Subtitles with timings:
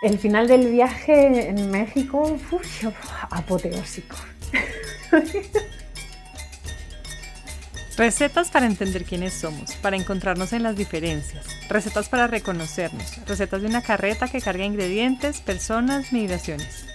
[0.00, 2.84] El final del viaje en México, uf,
[3.30, 4.16] apoteósico.
[7.96, 13.66] Recetas para entender quiénes somos, para encontrarnos en las diferencias, recetas para reconocernos, recetas de
[13.66, 16.86] una carreta que carga ingredientes, personas, migraciones.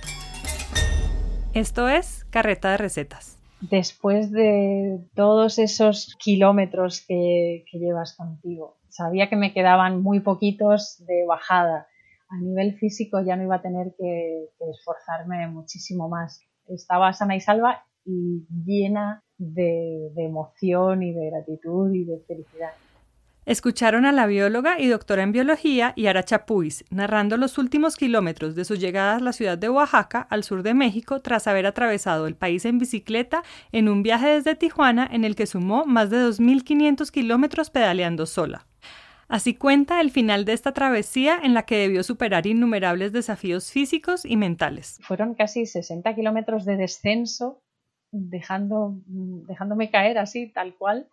[1.53, 3.37] Esto es Carreta de Recetas.
[3.59, 11.25] Después de todos esos kilómetros que, llevas contigo, sabía que me quedaban muy poquitos de
[11.27, 11.87] bajada.
[12.29, 16.41] A nivel físico ya no iba a tener que esforzarme muchísimo más.
[16.67, 22.71] Estaba sana y salva y llena de, emoción y de gratitud y de felicidad.
[23.45, 28.63] Escucharon a la bióloga y doctora en biología Yara Chapuis narrando los últimos kilómetros de
[28.63, 32.35] su llegada a la ciudad de Oaxaca, al sur de México, tras haber atravesado el
[32.35, 37.11] país en bicicleta en un viaje desde Tijuana en el que sumó más de 2.500
[37.11, 38.65] kilómetros pedaleando sola.
[39.33, 44.25] Así cuenta el final de esta travesía en la que debió superar innumerables desafíos físicos
[44.25, 44.99] y mentales.
[45.01, 47.63] Fueron casi 60 kilómetros de descenso
[48.11, 51.09] dejándome caer así, tal cual,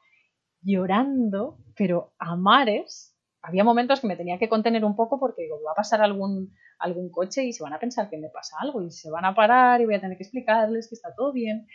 [0.61, 3.17] llorando, pero a mares.
[3.41, 6.55] Había momentos que me tenía que contener un poco porque digo, va a pasar algún,
[6.79, 9.35] algún coche y se van a pensar que me pasa algo y se van a
[9.35, 11.67] parar y voy a tener que explicarles que está todo bien.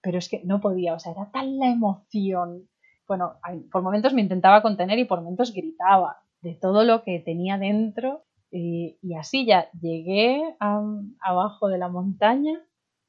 [0.00, 2.66] Pero es que no podía, o sea, era tan la emoción.
[3.12, 3.34] Bueno,
[3.70, 8.24] por momentos me intentaba contener y por momentos gritaba de todo lo que tenía dentro
[8.50, 10.40] y, así ya llegué
[11.20, 12.58] abajo de la montaña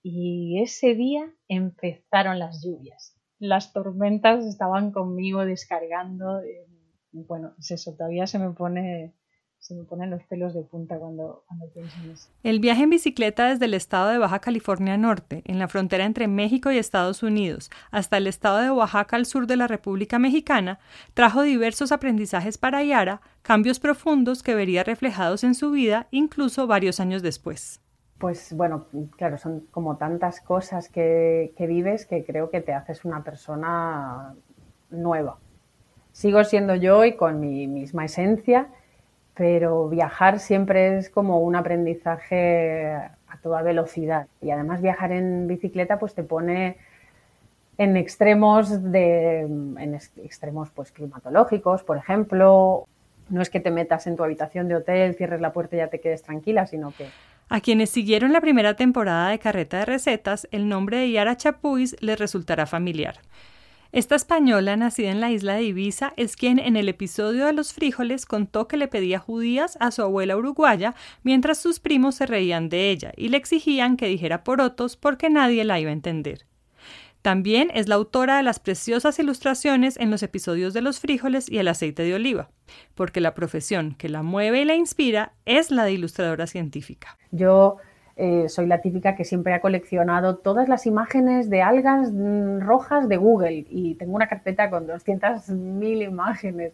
[0.01, 3.15] y ese día empezaron las lluvias.
[3.39, 6.41] Las tormentas estaban conmigo descargando.
[6.41, 6.67] Eh,
[7.13, 9.15] bueno, es eso, todavía se me pone
[9.63, 12.27] se me ponen los pelos de punta cuando, cuando pienso en eso.
[12.43, 16.27] El viaje en bicicleta desde el estado de Baja California Norte, en la frontera entre
[16.27, 20.79] México y Estados Unidos, hasta el estado de Oaxaca al sur de la República Mexicana,
[21.13, 26.99] trajo diversos aprendizajes para Yara, cambios profundos que vería reflejados en su vida incluso varios
[26.99, 27.79] años después.
[28.17, 33.23] Pues bueno, claro, son como tantas cosas que, vives que creo que te haces una
[33.23, 34.35] persona
[34.89, 35.37] nueva.
[36.11, 38.67] Sigo siendo yo y con mi misma esencia,
[39.35, 44.27] pero viajar siempre es como un aprendizaje a toda velocidad.
[44.41, 46.77] Y además viajar en bicicleta pues te pone
[47.77, 52.87] en extremos de en extremos pues climatológicos, por ejemplo,
[53.29, 55.87] no es que te metas en tu habitación de hotel, cierres la puerta y ya
[55.87, 57.07] te quedes tranquila, sino que
[57.49, 61.95] a quienes siguieron la primera temporada de Carreta de Recetas, el nombre de Yara Chapuis
[62.01, 63.17] les resultará familiar.
[63.93, 67.73] Esta española, nacida en la isla de Ibiza, es quien en el episodio de los
[67.73, 72.69] frijoles contó que le pedía judías a su abuela uruguaya mientras sus primos se reían
[72.69, 76.47] de ella y le exigían que dijera porotos porque nadie la iba a entender.
[77.21, 81.59] También es la autora de las preciosas ilustraciones en los episodios de los frijoles y
[81.59, 82.49] el aceite de oliva,
[82.95, 87.19] porque la profesión que la mueve y la inspira es la de ilustradora científica.
[87.29, 87.77] Yo
[88.15, 93.09] eh, soy la típica que siempre ha coleccionado todas las imágenes de algas mm, rojas
[93.09, 93.65] de Google.
[93.69, 96.73] Y tengo una carpeta con 200.000 imágenes.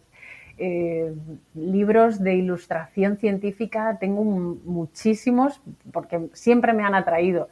[0.62, 1.14] Eh,
[1.54, 3.96] libros de ilustración científica.
[3.98, 5.62] Tengo muchísimos
[5.92, 7.48] porque siempre me han atraído.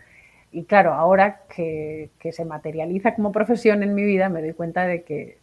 [0.52, 5.02] Y claro, ahora que, se materializa como profesión en mi vida, me doy cuenta de
[5.02, 5.38] que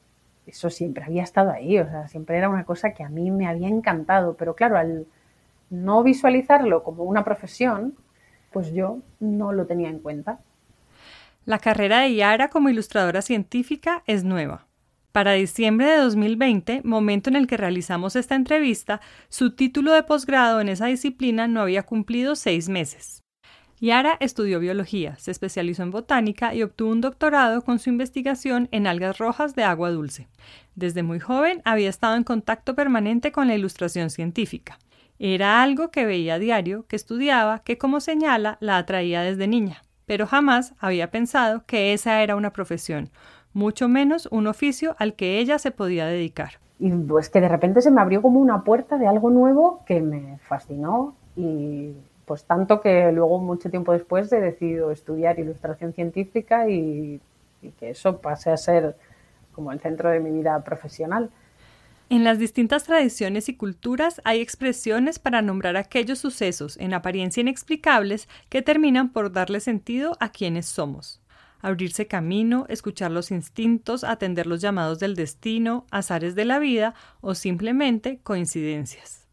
[0.48, 3.48] eso siempre había estado ahí, o sea, siempre era una cosa que a mí me
[3.48, 5.08] había encantado, pero claro, al
[5.70, 7.96] no visualizarlo como una profesión,
[8.56, 10.40] pues yo no lo tenía en cuenta.
[11.44, 14.66] La carrera de Yara como ilustradora científica es nueva.
[15.12, 20.62] Para diciembre de 2020, momento en el que realizamos esta entrevista, su título de posgrado
[20.62, 23.24] en esa disciplina no había cumplido seis meses.
[23.82, 28.88] Yara estudió biología, se especializó en botánica y obtuvo un doctorado con su investigación en
[28.88, 30.30] algas rojas de agua dulce.
[30.76, 34.80] Desde muy joven había estado en contacto permanente con la ilustración científica.
[35.20, 39.82] Era algo que veía a diario, que estudiaba, que como señala la atraía desde niña,
[40.06, 43.10] pero jamás había pensado que esa era una profesión,
[43.54, 46.60] mucho menos un oficio al que ella se podía dedicar.
[46.80, 50.02] Y pues que de repente se me abrió como una puerta de algo nuevo que
[50.02, 51.94] me fascinó y
[52.26, 57.22] pues tanto que luego, mucho tiempo después, he decidido estudiar ilustración científica y,
[57.80, 58.96] que eso pase a ser
[59.54, 61.32] como el centro de mi vida profesional.
[62.08, 68.30] En las distintas tradiciones y culturas hay expresiones para nombrar aquellos sucesos en apariencia inexplicables
[68.50, 71.20] que terminan por darle sentido a quienes somos.
[71.62, 77.34] Abrirse camino, escuchar los instintos, atender los llamados del destino, azares de la vida o
[77.34, 79.26] simplemente coincidencias.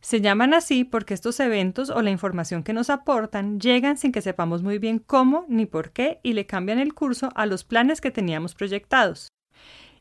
[0.00, 4.20] Se llaman así porque estos eventos o la información que nos aportan llegan sin que
[4.20, 8.02] sepamos muy bien cómo ni por qué y le cambian el curso a los planes
[8.02, 9.28] que teníamos proyectados.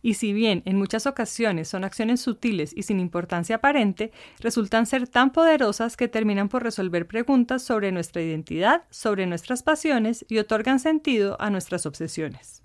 [0.01, 5.07] Y si bien en muchas ocasiones son acciones sutiles y sin importancia aparente, resultan ser
[5.07, 10.79] tan poderosas que terminan por resolver preguntas sobre nuestra identidad, sobre nuestras pasiones y otorgan
[10.79, 12.63] sentido a nuestras obsesiones.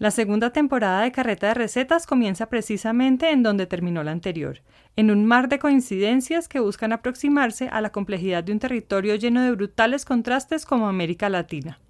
[0.00, 4.62] La segunda temporada de Carreta de Recetas comienza precisamente en donde terminó la anterior,
[4.96, 9.42] en un mar de coincidencias que buscan aproximarse a la complejidad de un territorio lleno
[9.42, 11.80] de brutales contrastes como América Latina.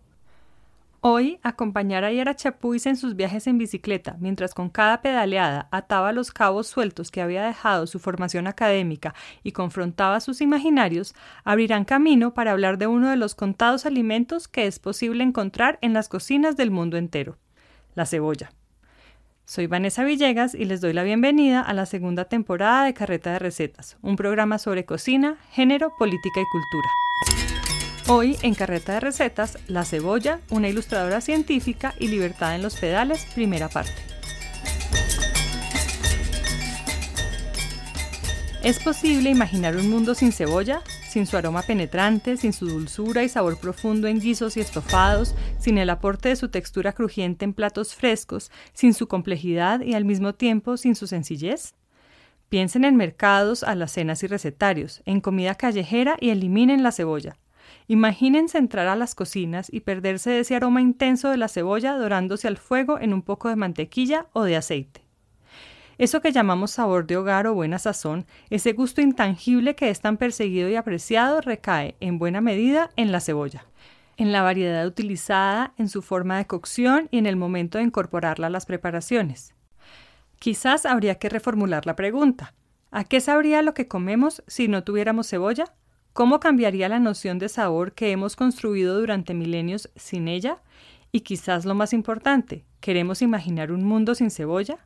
[1.03, 6.13] Hoy, acompañar a Yara Chapuis en sus viajes en bicicleta, mientras con cada pedaleada ataba
[6.13, 12.35] los cabos sueltos que había dejado su formación académica y confrontaba sus imaginarios, abrirán camino
[12.35, 16.59] para hablar de uno de los contados alimentos que es posible encontrar en las cocinas
[16.59, 17.39] del mundo entero,
[17.95, 18.53] la cebolla.
[19.47, 23.39] Soy Vanessa Villegas y les doy la bienvenida a la segunda temporada de Carreta de
[23.39, 27.50] Recetas, un programa sobre cocina, género, política y cultura.
[28.09, 33.25] Hoy, en Carreta de Recetas, La Cebolla, una ilustradora científica y Libertad en los Pedales,
[33.35, 33.93] primera parte.
[38.63, 40.83] ¿Es posible imaginar un mundo sin cebolla?
[41.09, 45.79] Sin su aroma penetrante, sin su dulzura y sabor profundo en guisos y estofados, sin
[45.79, 50.35] el aporte de su textura crujiente en platos frescos, sin su complejidad y al mismo
[50.35, 51.75] tiempo sin su sencillez?
[52.49, 57.39] Piensen en mercados, alacenas y recetarios, en comida callejera y eliminen la cebolla.
[57.91, 62.47] Imagínense entrar a las cocinas y perderse de ese aroma intenso de la cebolla dorándose
[62.47, 65.03] al fuego en un poco de mantequilla o de aceite.
[65.99, 70.19] Eso que llamamos sabor de hogar o buena sazón, ese gusto intangible que es tan
[70.19, 73.67] perseguido y apreciado, recae, en buena medida, en la cebolla,
[74.17, 78.47] en la variedad utilizada, en su forma de cocción y en el momento de incorporarla
[78.47, 79.53] a las preparaciones.
[80.39, 82.55] Quizás habría que reformular la pregunta.
[82.93, 85.75] ¿A qué sabría lo que comemos si no tuviéramos cebolla?
[86.13, 90.59] ¿Cómo cambiaría la noción de sabor que hemos construido durante milenios sin ella?
[91.13, 94.79] Y quizás lo más importante, ¿queremos imaginar un mundo sin cebolla?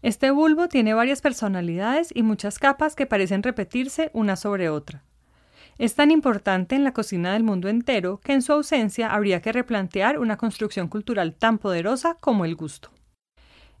[0.00, 5.04] Este bulbo tiene varias personalidades y muchas capas que parecen repetirse una sobre otra.
[5.78, 9.52] Es tan importante en la cocina del mundo entero que en su ausencia habría que
[9.52, 12.90] replantear una construcción cultural tan poderosa como el gusto.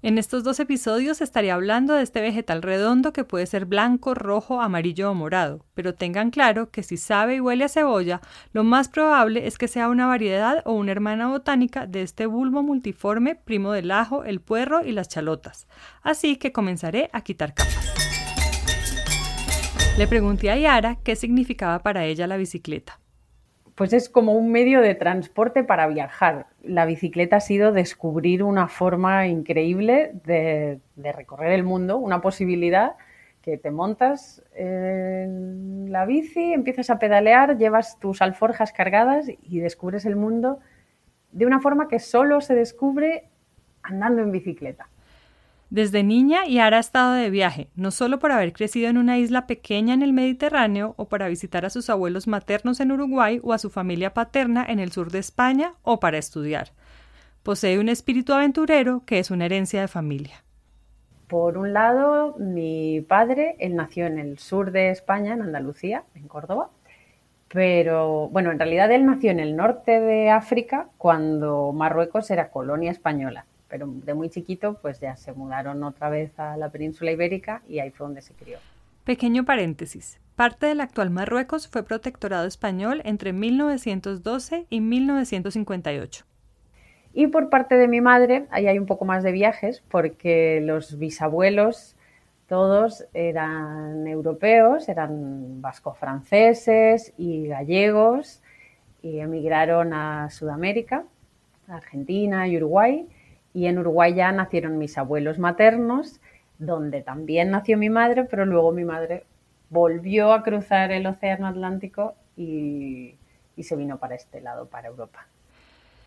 [0.04, 4.60] En estos dos episodios estaría hablando de este vegetal redondo que puede ser blanco, rojo,
[4.60, 8.20] amarillo o morado, pero tengan claro que si sabe y huele a cebolla,
[8.52, 12.64] lo más probable es que sea una variedad o una hermana botánica de este bulbo
[12.64, 15.68] multiforme primo del ajo, el puerro y las chalotas.
[16.02, 17.94] Así que comenzaré a quitar capas.
[19.96, 23.01] Le pregunté a Yara qué significaba para ella la bicicleta
[23.74, 26.46] pues es como un medio de transporte para viajar.
[26.62, 32.96] La bicicleta ha sido descubrir una forma increíble de, recorrer el mundo, una posibilidad
[33.40, 40.04] que te montas en la bici, empiezas a pedalear, llevas tus alforjas cargadas y descubres
[40.06, 40.60] el mundo
[41.32, 43.30] de una forma que solo se descubre
[43.82, 44.88] andando en bicicleta.
[45.72, 49.46] Desde niña, Yara ha estado de viaje, no solo por haber crecido en una isla
[49.46, 53.58] pequeña en el Mediterráneo o para visitar a sus abuelos maternos en Uruguay o a
[53.58, 56.72] su familia paterna en el sur de España o para estudiar.
[57.42, 60.44] Posee un espíritu aventurero que es una herencia de familia.
[61.26, 66.28] Por un lado, mi padre, él nació en el sur de España, en Andalucía, en
[66.28, 66.68] Córdoba,
[67.48, 72.90] pero bueno, en realidad él nació en el norte de África cuando Marruecos era colonia
[72.90, 77.62] española pero de muy chiquito pues ya se mudaron otra vez a la península ibérica
[77.66, 78.58] y ahí fue donde se crió.
[79.04, 80.20] Pequeño paréntesis.
[80.36, 86.26] Parte del actual Marruecos fue protectorado español entre 1912 y 1958.
[87.14, 90.98] Y por parte de mi madre, ahí hay un poco más de viajes, porque los
[90.98, 91.96] bisabuelos
[92.48, 98.42] todos eran europeos, eran vasco-franceses y gallegos,
[99.02, 101.04] y emigraron a Sudamérica,
[101.68, 103.08] Argentina y Uruguay,
[103.54, 106.20] y en Uruguay ya nacieron mis abuelos maternos,
[106.58, 109.24] donde también nació mi madre, pero luego mi madre
[109.70, 113.16] volvió a cruzar el Océano Atlántico y,
[113.56, 115.26] y se vino para este lado, para Europa.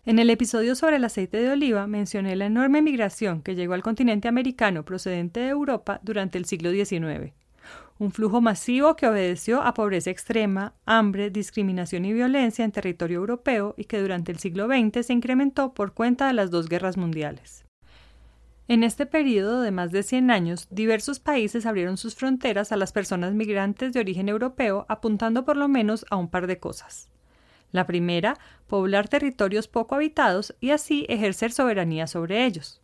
[0.04, 3.82] En el episodio sobre el aceite de oliva mencioné la enorme migración que llegó al
[3.82, 7.32] continente americano procedente de Europa durante el siglo XIX
[7.98, 13.74] un flujo masivo que obedeció a pobreza extrema, hambre, discriminación y violencia en territorio europeo
[13.76, 17.64] y que durante el siglo XX se incrementó por cuenta de las dos guerras mundiales.
[18.68, 22.92] En este periodo de más de 100 años, diversos países abrieron sus fronteras a las
[22.92, 27.08] personas migrantes de origen europeo apuntando por lo menos a un par de cosas.
[27.70, 32.82] La primera, poblar territorios poco habitados y así ejercer soberanía sobre ellos.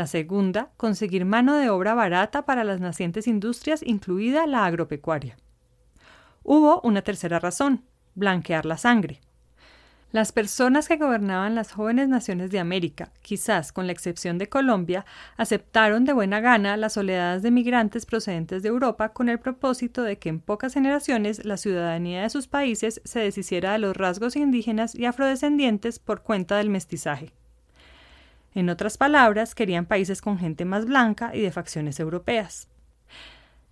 [0.00, 5.36] La segunda, conseguir mano de obra barata para las nacientes industrias, incluida la agropecuaria.
[6.42, 9.20] Hubo una tercera razón, blanquear la sangre.
[10.10, 15.04] Las personas que gobernaban las jóvenes naciones de América, quizás con la excepción de Colombia,
[15.36, 20.16] aceptaron de buena gana las oleadas de migrantes procedentes de Europa con el propósito de
[20.16, 24.94] que en pocas generaciones la ciudadanía de sus países se deshiciera de los rasgos indígenas
[24.94, 27.34] y afrodescendientes por cuenta del mestizaje.
[28.54, 32.68] En otras palabras, querían países con gente más blanca y de facciones europeas.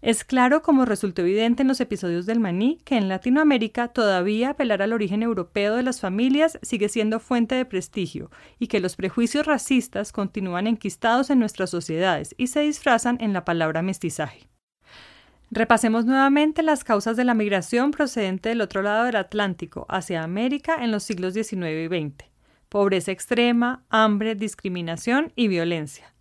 [0.01, 4.81] Es claro, como resultó evidente en los episodios del maní, que en Latinoamérica todavía apelar
[4.81, 8.31] al origen europeo de las familias sigue siendo fuente de prestigio
[8.61, 13.45] y que los prejuicios racistas continúan enquistados en nuestras sociedades y se disfrazan en la
[13.45, 14.49] palabra mestizaje.
[15.51, 20.77] Repasemos nuevamente las causas de la migración procedente del otro lado del Atlántico hacia América
[20.85, 22.38] en los siglos XIX y XX.
[22.69, 26.13] Pobreza extrema, hambre, discriminación y violencia.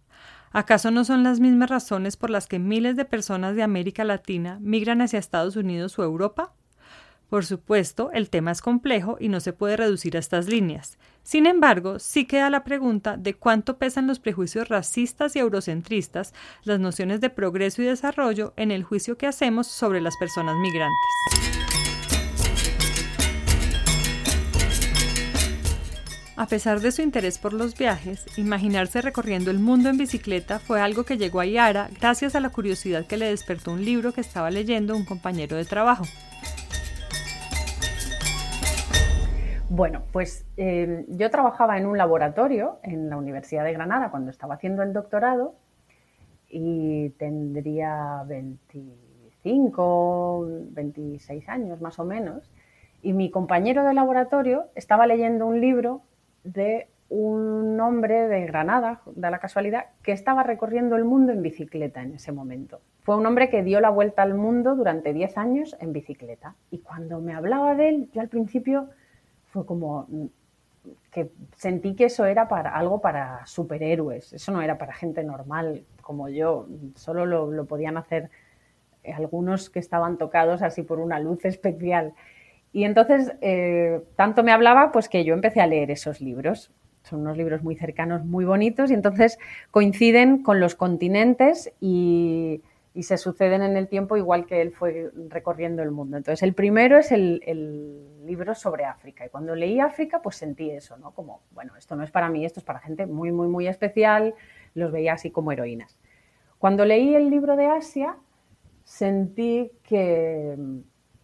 [0.51, 4.57] ¿Acaso no son las mismas razones por las que miles de personas de América Latina
[4.61, 6.53] migran hacia Estados Unidos o Europa?
[7.29, 10.97] Por supuesto, el tema es complejo y no se puede reducir a estas líneas.
[11.23, 16.79] Sin embargo, sí queda la pregunta de cuánto pesan los prejuicios racistas y eurocentristas, las
[16.79, 21.56] nociones de progreso y desarrollo en el juicio que hacemos sobre las personas migrantes.
[26.39, 30.79] A pesar de su interés por los viajes, imaginarse recorriendo el mundo en bicicleta fue
[30.79, 34.21] algo que llegó a Yara gracias a la curiosidad que le despertó un libro que
[34.21, 36.03] estaba leyendo un compañero de trabajo.
[39.67, 44.53] Bueno, pues em, yo trabajaba en un laboratorio en la Universidad de Granada cuando estaba
[44.53, 45.55] haciendo el doctorado
[46.49, 52.51] y tendría 25, 26 años más o menos.
[53.01, 56.03] Y mi compañero de laboratorio estaba leyendo un libro
[56.53, 62.01] de un hombre de Granada, da la casualidad, que estaba recorriendo el mundo en bicicleta
[62.01, 62.81] en ese momento.
[63.03, 66.55] Fue un hombre que dio la vuelta al mundo durante 10 años en bicicleta.
[66.69, 68.89] Y cuando me hablaba de él, yo al principio
[69.45, 70.25] fue como mm,
[71.11, 75.85] que sentí que eso era para algo para superhéroes, eso no era para gente normal
[76.01, 78.29] como yo, solo lo, podían hacer
[79.13, 82.13] algunos que estaban tocados así por una luz especial.
[82.73, 86.71] Y entonces, eh, tanto me hablaba, pues que yo empecé a leer esos libros.
[87.03, 89.39] Son unos libros muy cercanos, muy bonitos, y entonces
[89.71, 92.61] coinciden con los continentes y,
[92.99, 96.17] se suceden en el tiempo igual que él fue recorriendo el mundo.
[96.17, 99.23] Entonces, el primero es el, el, libro sobre África.
[99.23, 101.11] Y cuando leí África, pues sentí eso, ¿no?
[101.11, 104.33] Como, bueno, esto no es para mí, esto es para gente muy, muy, muy especial.
[104.73, 105.97] Los veía así como heroínas.
[106.57, 108.17] Cuando leí el libro de Asia,
[108.83, 110.57] sentí que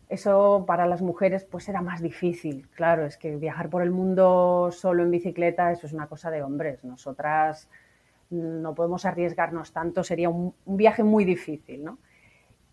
[0.09, 2.67] eso para las mujeres pues era más difícil.
[2.75, 6.43] Claro, es que viajar por el mundo solo en bicicleta, eso es una cosa de
[6.43, 6.83] hombres.
[6.83, 7.69] Nosotras
[8.29, 11.97] no podemos arriesgarnos tanto, sería un, viaje muy difícil, ¿no?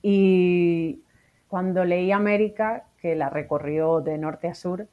[0.03, 1.03] Y
[1.49, 4.87] cuando leí América, que la recorrió de norte a sur,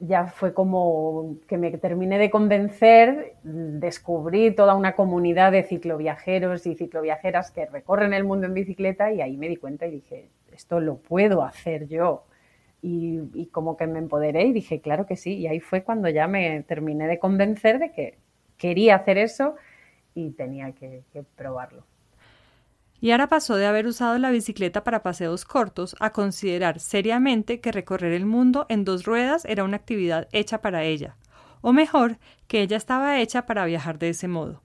[0.00, 6.74] ya fue como que me terminé de convencer, descubrí toda una comunidad de cicloviajeros y
[6.74, 10.80] cicloviajeras que recorren el mundo en bicicleta y ahí me di cuenta y dije, esto
[10.80, 12.24] lo puedo hacer yo.
[12.86, 15.36] Y, como que me empoderé y dije, claro que sí.
[15.36, 18.18] Y ahí fue cuando ya me terminé de convencer de que
[18.58, 19.54] quería hacer eso
[20.14, 21.02] y tenía que,
[21.34, 21.86] probarlo.
[23.00, 27.72] Y ahora pasó de haber usado la bicicleta para paseos cortos a considerar seriamente que
[27.72, 31.16] recorrer el mundo en dos ruedas era una actividad hecha para ella,
[31.60, 32.18] o mejor,
[32.48, 34.63] que ella estaba hecha para viajar de ese modo.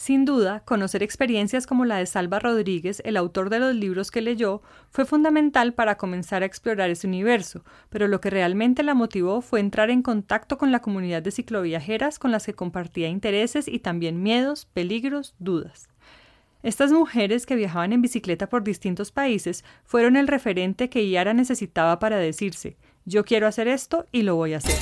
[0.00, 4.22] Sin duda, conocer experiencias como la de Salva Rodríguez, el autor de los libros que
[4.22, 9.42] leyó, fue fundamental para comenzar a explorar ese universo, pero lo que realmente la motivó
[9.42, 13.80] fue entrar en contacto con la comunidad de cicloviajeras con las que compartía intereses y
[13.80, 15.90] también miedos, peligros, dudas.
[16.62, 21.98] Estas mujeres que viajaban en bicicleta por distintos países fueron el referente que Yara necesitaba
[21.98, 24.78] para decirse yo quiero hacer esto y lo voy a hacer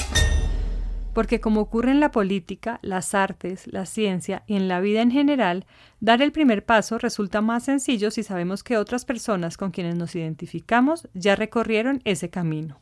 [1.18, 5.10] porque como ocurre en la política, las artes, la ciencia y en la vida en
[5.10, 5.66] general,
[5.98, 10.14] dar el primer paso resulta más sencillo si sabemos que otras personas con quienes nos
[10.14, 12.78] identificamos ya recorrieron ese camino.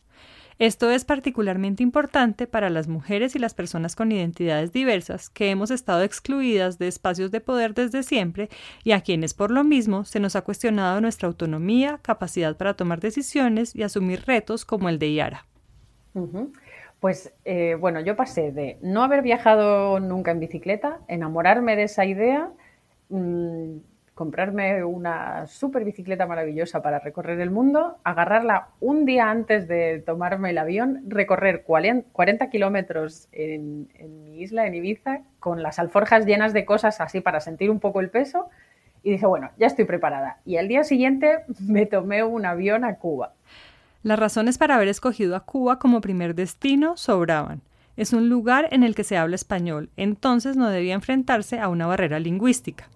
[0.59, 5.71] Esto es particularmente importante para las mujeres y las personas con identidades diversas que hemos
[5.71, 8.51] estado excluidas de espacios de poder desde siempre
[8.85, 13.01] y a quienes por lo mismo se nos ha cuestionado nuestra autonomía, capacidad para tomar
[13.01, 15.47] decisiones y asumir retos como el de Yara.
[17.01, 22.07] Pues eh, bueno, yo pasé de no haber viajado nunca en bicicleta, enamorarme de esa
[22.07, 22.51] idea,
[23.11, 23.77] mm,
[24.15, 30.51] comprarme una super bicicleta maravillosa para recorrer el mundo, agarrarla un día antes de tomarme
[30.51, 36.55] el avión, recorrer 40 kilómetros en, en mi isla, en Ibiza, con las alforjas llenas
[36.55, 38.49] de cosas así para sentir un poco el peso.
[39.03, 40.39] Y dije, bueno, ya estoy preparada.
[40.47, 43.35] Y al día siguiente me tomé un avión a Cuba.
[44.07, 47.63] Las razones para haber escogido a Cuba como primer destino sobraban.
[47.97, 51.89] Es un lugar en el que se habla español, entonces no debía enfrentarse a una
[51.89, 52.89] barrera lingüística.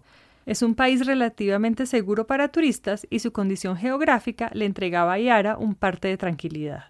[0.46, 5.58] Es un país relativamente seguro para turistas y su condición geográfica le entregaba a Yara
[5.58, 6.84] un parte de tranquilidad.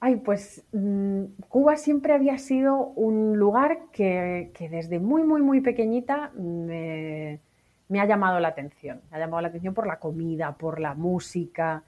[0.00, 6.30] Ay, pues mm, Cuba siempre había sido un lugar que, desde muy, muy, muy pequeñita
[6.34, 7.40] me,
[7.90, 9.02] me, ha llamado la atención.
[9.10, 11.82] Me ha llamado la atención por la comida, por la música.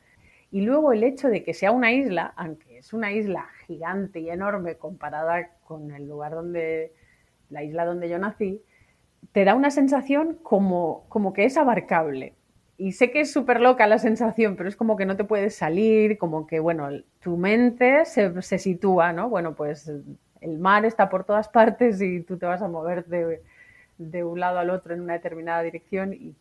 [0.50, 4.30] Y luego el hecho de que sea una isla, aunque es una isla gigante y
[4.30, 6.92] enorme comparada con el lugar donde,
[7.50, 8.61] la isla donde yo nací,
[9.33, 12.35] te da una sensación como, como que es abarcable.
[12.78, 15.54] Y sé que es súper loca la sensación, pero es como que no te puedes
[15.54, 16.88] salir, como que, bueno,
[17.21, 19.28] tu mente se, se, sitúa, ¿no?
[19.28, 19.92] Bueno, pues
[20.40, 23.42] el mar está por todas partes y tú te vas a mover de,
[23.99, 26.35] de un lado al otro en una determinada dirección y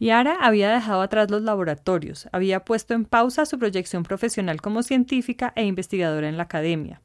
[0.00, 5.52] Yara había dejado atrás los laboratorios, había puesto en pausa su proyección profesional como científica
[5.56, 7.02] e investigadora en la academia.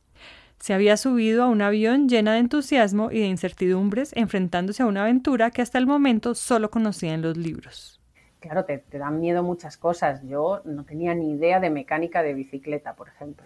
[0.60, 5.02] Se había subido a un avión llena de entusiasmo y de incertidumbres, enfrentándose a una
[5.04, 8.00] aventura que hasta el momento solo conocía en los libros.
[8.40, 10.24] Claro, te, dan miedo muchas cosas.
[10.24, 13.46] Yo no tenía ni idea de mecánica de bicicleta, por ejemplo.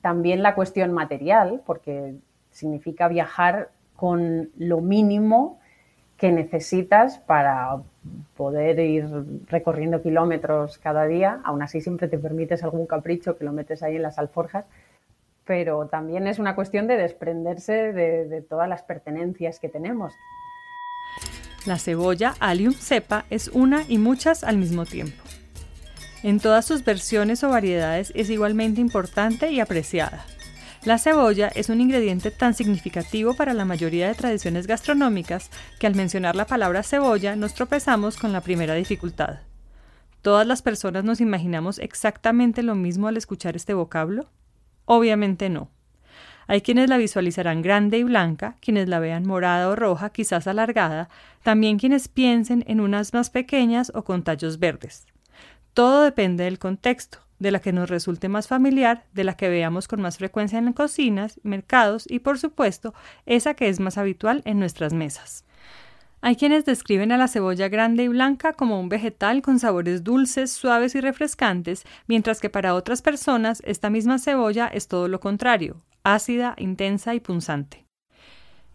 [0.00, 2.14] También la cuestión material, porque
[2.50, 5.60] significa viajar con lo mínimo
[6.16, 7.82] que necesitas para
[8.36, 9.06] poder ir
[9.48, 11.40] recorriendo kilómetros cada día.
[11.44, 14.66] Aún así siempre te permites algún capricho que lo metes ahí en las alforjas
[15.46, 20.12] pero también es una cuestión de desprenderse de, todas las pertenencias que tenemos.
[21.64, 25.22] La cebolla Allium cepa es una y muchas al mismo tiempo.
[26.22, 30.24] En todas sus versiones o variedades es igualmente importante y apreciada.
[30.86, 35.50] La cebolla es un ingrediente tan significativo para la mayoría de tradiciones gastronómicas
[35.80, 39.40] que al mencionar la palabra cebolla nos tropezamos con la primera dificultad.
[40.22, 44.28] ¿Todas las personas nos imaginamos exactamente lo mismo al escuchar este vocablo?
[44.84, 45.70] Obviamente no.
[46.46, 51.08] Hay quienes la visualizarán grande y blanca, quienes la vean morada o roja, quizás alargada,
[51.42, 55.04] también quienes piensen en unas más pequeñas o con tallos verdes.
[55.74, 59.88] Todo depende del contexto, de la que nos resulte más familiar, de la que veamos
[59.88, 62.94] con más frecuencia en cocinas, mercados y, por supuesto,
[63.26, 65.44] esa que es más habitual en nuestras mesas.
[66.22, 70.50] Hay quienes describen a la cebolla grande y blanca como un vegetal con sabores dulces,
[70.50, 75.82] suaves y refrescantes, mientras que para otras personas esta misma cebolla es todo lo contrario,
[76.02, 77.86] ácida, intensa y punzante.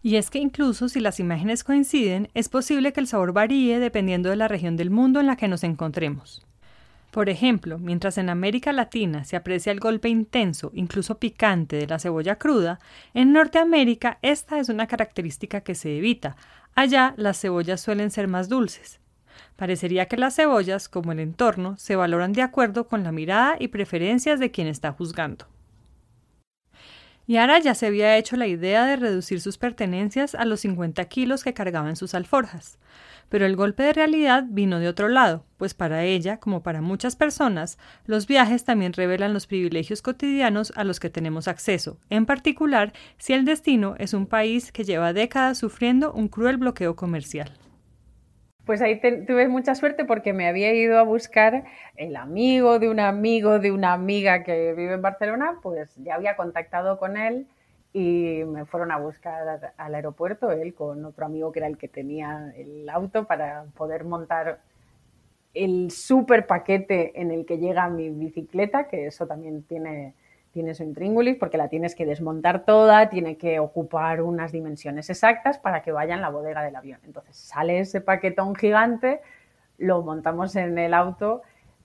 [0.02, 4.30] Y es que incluso si las imágenes coinciden, es posible que el sabor varíe dependiendo
[4.30, 6.44] de la región del mundo en la que nos encontremos.
[7.12, 12.00] Por ejemplo, mientras en América Latina se aprecia el golpe intenso, incluso picante, de la
[12.00, 12.80] cebolla cruda,
[13.14, 16.36] en Norteamérica esta es una característica que se evita,
[16.74, 19.00] Allá las cebollas suelen ser más dulces.
[19.56, 23.68] Parecería que las cebollas, como el entorno, se valoran de acuerdo con la mirada y
[23.68, 25.46] preferencias de quien está juzgando.
[27.26, 31.44] Yara ya se había hecho la idea de reducir sus pertenencias a los 50 kilos
[31.44, 32.78] que cargaba en sus alforjas,
[33.32, 37.16] pero el golpe de realidad vino de otro lado, pues para ella, como para muchas
[37.16, 42.92] personas, los viajes también revelan los privilegios cotidianos a los que tenemos acceso, en particular
[43.16, 47.50] si el destino es un país que lleva décadas sufriendo un cruel bloqueo comercial.
[48.66, 51.64] Pues ahí tuve mucha suerte porque me había ido a buscar
[51.96, 56.36] el amigo de un amigo de una amiga que vive en Barcelona, pues ya había
[56.36, 57.46] contactado con él
[57.92, 61.88] y me fueron a buscar al aeropuerto, él con otro amigo que era el que
[61.88, 64.60] tenía el auto para poder montar
[65.54, 70.14] el super paquete en el que llega mi bicicleta, que eso también tiene
[70.52, 75.58] tiene su intríngulis porque la tienes que desmontar toda, tiene que ocupar unas dimensiones exactas
[75.58, 77.00] para que vaya en la bodega del avión.
[77.04, 79.20] Entonces sale ese paquetón gigante,
[79.78, 81.42] lo montamos en el auto,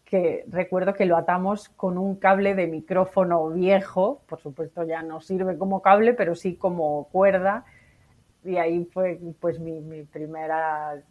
[0.08, 5.20] que recuerdo que lo atamos con un cable de micrófono viejo, por supuesto ya no
[5.20, 7.66] sirve como cable, pero sí como cuerda,
[8.46, 11.04] y ahí fue pues mi, mi primera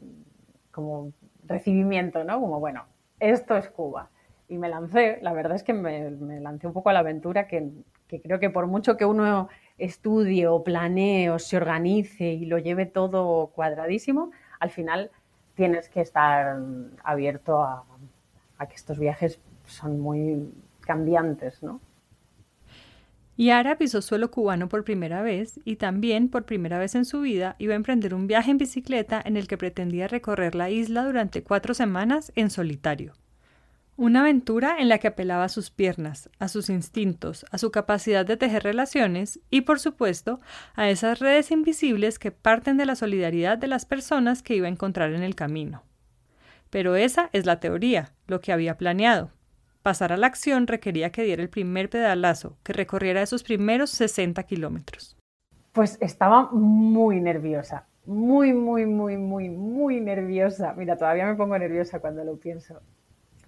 [0.72, 1.12] como
[1.44, 2.40] recibimiento, ¿no?
[2.40, 2.85] Como bueno,
[3.20, 4.09] esto es Cuba
[4.48, 5.18] y me lancé.
[5.22, 7.70] La verdad es que me, lancé un poco a la aventura que,
[8.09, 12.87] creo que por mucho que uno estudie o planee o se organice y lo lleve
[12.87, 15.11] todo cuadradísimo, al final
[15.54, 16.59] tienes que estar
[17.02, 17.85] abierto a,
[18.58, 21.80] a que estos viajes son muy cambiantes, ¿no?
[23.38, 27.54] Yara pisó suelo cubano por primera vez y también por primera vez en su vida
[27.58, 31.42] iba a emprender un viaje en bicicleta en el que pretendía recorrer la isla durante
[31.42, 33.12] cuatro semanas en solitario.
[33.98, 38.24] Una aventura en la que apelaba a sus piernas, a sus instintos, a su capacidad
[38.24, 40.40] de tejer relaciones y, por supuesto,
[40.74, 44.70] a esas redes invisibles que parten de la solidaridad de las personas que iba a
[44.70, 45.82] encontrar en el camino.
[46.76, 49.30] Pero esa es la teoría, lo que había planeado.
[49.80, 54.42] Pasar a la acción requería que diera el primer pedalazo, que recorriera esos primeros 60
[54.42, 55.16] kilómetros.
[55.72, 60.74] Pues estaba muy nerviosa, muy, muy, muy, muy, muy nerviosa.
[60.76, 62.82] Mira, todavía me pongo nerviosa cuando lo pienso.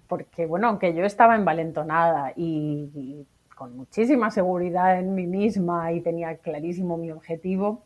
[0.07, 6.35] Porque, bueno, aunque yo estaba envalentonada y, con muchísima seguridad en mí misma y tenía
[6.37, 7.83] clarísimo mi objetivo,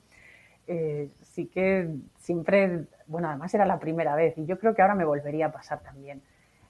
[0.67, 4.95] eh, sí que siempre, bueno, además era la primera vez y yo creo que ahora
[4.95, 6.21] me volvería a pasar también.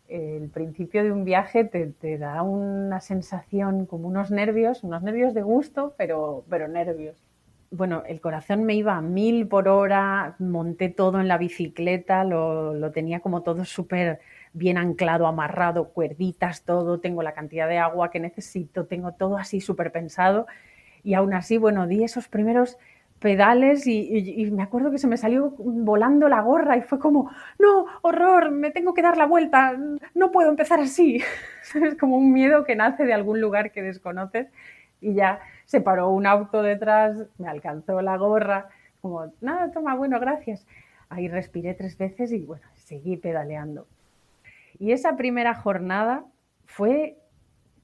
[0.08, 5.42] El principio de un viaje te, da una sensación como unos nervios, unos nervios de
[5.42, 7.24] gusto, pero, pero nervios
[7.74, 12.92] bueno, el corazón me iba a mil por hora, monté todo en la bicicleta, lo,
[12.92, 14.20] tenía como todo súper
[14.54, 19.60] bien anclado, amarrado, cuerditas, todo, tengo la cantidad de agua que necesito, tengo todo así
[19.60, 20.46] súper pensado.
[21.04, 22.78] Y aún así, bueno, di esos primeros
[23.24, 27.86] pedales y, me acuerdo que se me salió volando la gorra y fue como, no,
[28.02, 29.78] horror, me tengo que dar la vuelta,
[30.14, 31.24] no puedo empezar así.
[31.82, 34.50] Es como un miedo que nace de algún lugar que desconoces
[35.00, 38.68] y ya se paró un auto detrás, me alcanzó la gorra,
[39.02, 40.68] como, nada, toma, bueno, gracias.
[41.08, 43.88] Ahí respiré tres veces y bueno, seguí pedaleando.
[44.80, 46.26] Y esa primera jornada
[46.66, 47.18] fue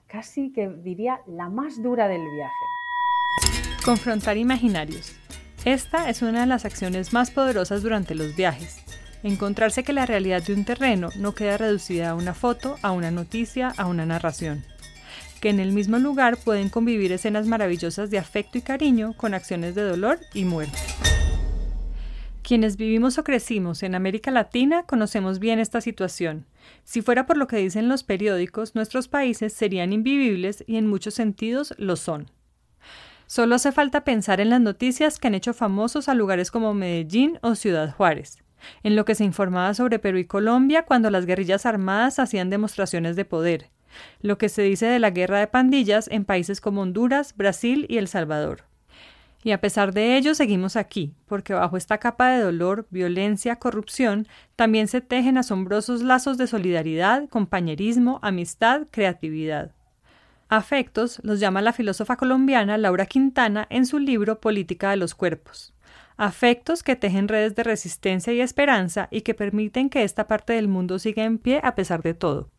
[0.07, 3.85] casi que diría la más dura del viaje.
[3.85, 5.17] Confrontar imaginarios.
[5.65, 8.77] Esta es una de las acciones más poderosas durante los viajes.
[9.23, 13.11] Encontrarse que la realidad de un terreno no queda reducida a una foto, a una
[13.11, 14.63] noticia, a una narración
[15.39, 19.75] que en el mismo lugar pueden convivir escenas maravillosas de afecto y cariño con acciones
[19.75, 20.77] de dolor y muerte.
[22.41, 26.45] Quienes vivimos o crecimos en América Latina conocemos bien esta situación.
[26.83, 31.13] Si fuera por lo que dicen los periódicos, nuestros países serían invivibles y en muchos
[31.13, 32.31] sentidos lo son.
[33.29, 37.37] Solo hace falta pensar en las noticias que han hecho famosos a lugares como Medellín
[37.43, 38.43] o Ciudad Juárez,
[38.81, 43.15] en lo que se informaba sobre Perú y Colombia cuando las guerrillas armadas hacían demostraciones
[43.15, 43.69] de poder,
[44.23, 47.99] lo que se dice de la guerra de pandillas en países como Honduras, Brasil y
[47.99, 48.63] El Salvador.
[49.43, 54.27] Y a pesar de ello seguimos aquí, porque bajo esta capa de dolor, violencia, corrupción,
[54.55, 59.75] también se tejen asombrosos lazos de solidaridad, compañerismo, amistad, creatividad.
[60.49, 65.73] Afectos los llama la filósofa colombiana Laura Quintana en su libro Política de los Cuerpos.
[66.17, 70.67] Afectos que tejen redes de resistencia y esperanza y que permiten que esta parte del
[70.67, 72.49] mundo siga en pie a pesar de todo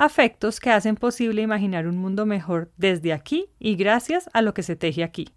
[0.00, 4.62] afectos que hacen posible imaginar un mundo mejor desde aquí y gracias a lo que
[4.62, 5.28] se teje aquí.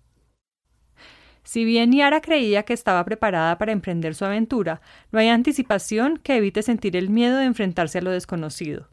[1.44, 4.80] Si bien Yara creía que estaba preparada para emprender su aventura,
[5.12, 8.88] no hay anticipación que evite sentir el miedo de enfrentarse a lo desconocido.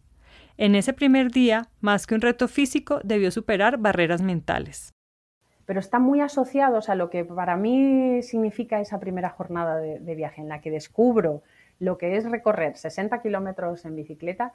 [0.61, 4.93] En ese primer día, más que un reto físico, debió superar barreras mentales.
[5.65, 10.43] Pero están muy asociados a lo que para mí significa esa primera jornada de, viaje,
[10.43, 11.43] en la que descubro
[11.79, 14.53] lo que es recorrer 60 kilómetros en bicicleta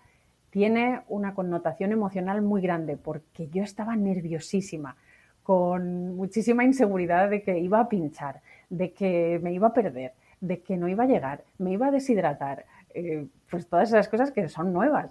[0.52, 4.98] tiene una connotación emocional muy grande porque yo estaba nerviosísima,
[5.42, 10.62] con muchísima inseguridad de que iba a pinchar, de que me iba a perder, de
[10.62, 14.48] que no iba a llegar, me iba a deshidratar, eh, pues todas esas cosas que
[14.50, 15.10] son nuevas.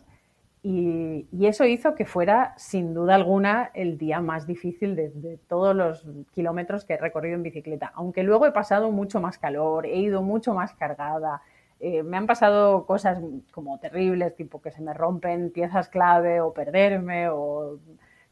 [0.67, 6.07] Y, eso hizo que fuera, sin duda alguna, el día más difícil de, todos los
[6.33, 7.93] kilómetros que he recorrido en bicicleta.
[7.95, 11.43] Aunque luego he pasado mucho más calor, he ido mucho más cargada,
[11.81, 16.55] eh, me han pasado cosas como terribles, tipo que se me rompen piezas clave o
[16.55, 17.79] perderme, o...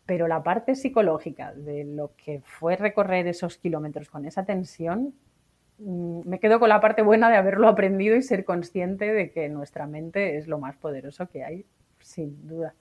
[0.06, 5.14] pero la parte psicológica de lo que fue recorrer esos kilómetros con esa tensión,
[5.78, 9.50] mm, me quedo con la parte buena de haberlo aprendido y ser consciente de que
[9.50, 11.66] nuestra mente es lo más poderoso que hay,
[12.12, 12.75] sin duda.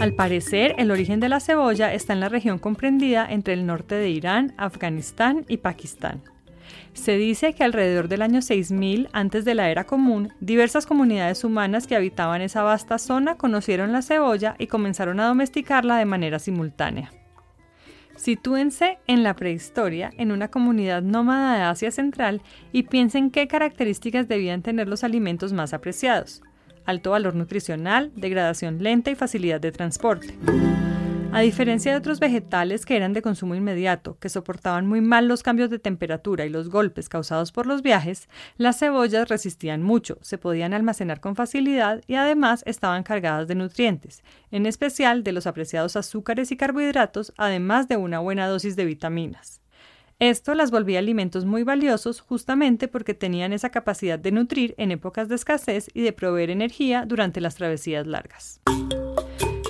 [0.00, 3.94] Al parecer, el origen de la cebolla está en la región comprendida entre el norte
[3.94, 6.22] de Irán, Afganistán y Pakistán.
[6.92, 11.86] Se dice que alrededor del año 6000 antes de la era común, diversas comunidades humanas
[11.86, 17.12] que habitaban esa vasta zona conocieron la cebolla y comenzaron a domesticarla de manera simultánea.
[18.16, 24.28] Sitúense en la prehistoria, en una comunidad nómada de Asia Central, y piensen qué características
[24.28, 26.42] debían tener los alimentos más apreciados.
[26.84, 30.36] Alto valor nutricional, degradación lenta y facilidad de transporte.
[31.34, 35.42] A diferencia de otros vegetales que eran de consumo inmediato, que soportaban muy mal los
[35.42, 40.36] cambios de temperatura y los golpes causados por los viajes, las cebollas resistían mucho, se
[40.36, 45.96] podían almacenar con facilidad y además estaban cargadas de nutrientes, en especial de los apreciados
[45.96, 49.61] azúcares y carbohidratos, además de una buena dosis de vitaminas.
[50.22, 55.28] Esto las volvía alimentos muy valiosos justamente porque tenían esa capacidad de nutrir en épocas
[55.28, 58.60] de escasez y de proveer energía durante las travesías largas.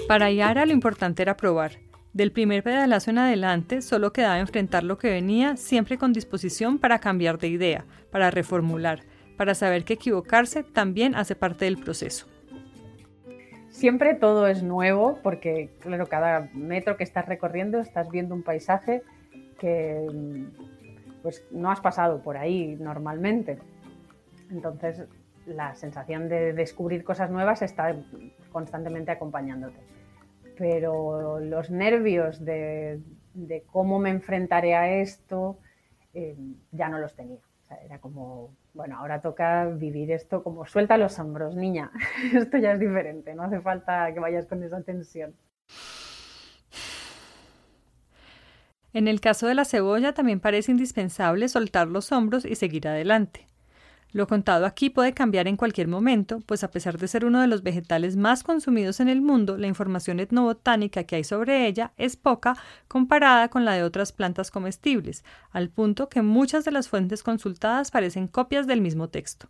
[0.06, 1.78] Para Yara lo importante era probar.
[2.12, 6.98] Del primer pedalazo en adelante solo quedaba enfrentar lo que venía, siempre con disposición para
[6.98, 9.04] cambiar de idea, para reformular,
[9.38, 12.26] para saber que equivocarse también hace parte del proceso.
[13.70, 19.02] siempre todo es nuevo porque, claro, cada metro que estás recorriendo estás viendo un paisaje
[19.62, 20.08] que
[21.22, 23.58] pues no has pasado por ahí normalmente.
[24.50, 25.04] Entonces,
[25.46, 27.94] la sensación de descubrir cosas nuevas está
[28.50, 29.78] constantemente acompañándote.
[30.58, 33.00] Pero los nervios de,
[33.70, 35.58] cómo me enfrentaré a esto
[36.12, 36.36] eh,
[36.72, 37.38] ya no los tenía.
[37.84, 41.92] era como, bueno, ahora toca vivir esto como suelta los hombros, niña.
[42.34, 45.34] esto ya es diferente, no hace falta que vayas con esa tensión.
[48.94, 53.46] En el caso de la cebolla también parece indispensable soltar los hombros y seguir adelante.
[54.12, 57.46] Lo contado aquí puede cambiar en cualquier momento, pues a pesar de ser uno de
[57.46, 62.16] los vegetales más consumidos en el mundo, la información etnobotánica que hay sobre ella es
[62.16, 62.54] poca
[62.88, 67.90] comparada con la de otras plantas comestibles, al punto que muchas de las fuentes consultadas
[67.90, 69.48] parecen copias del mismo texto.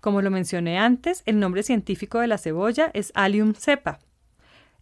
[0.00, 4.00] Como lo mencioné antes, el nombre científico de la cebolla es Allium cepa.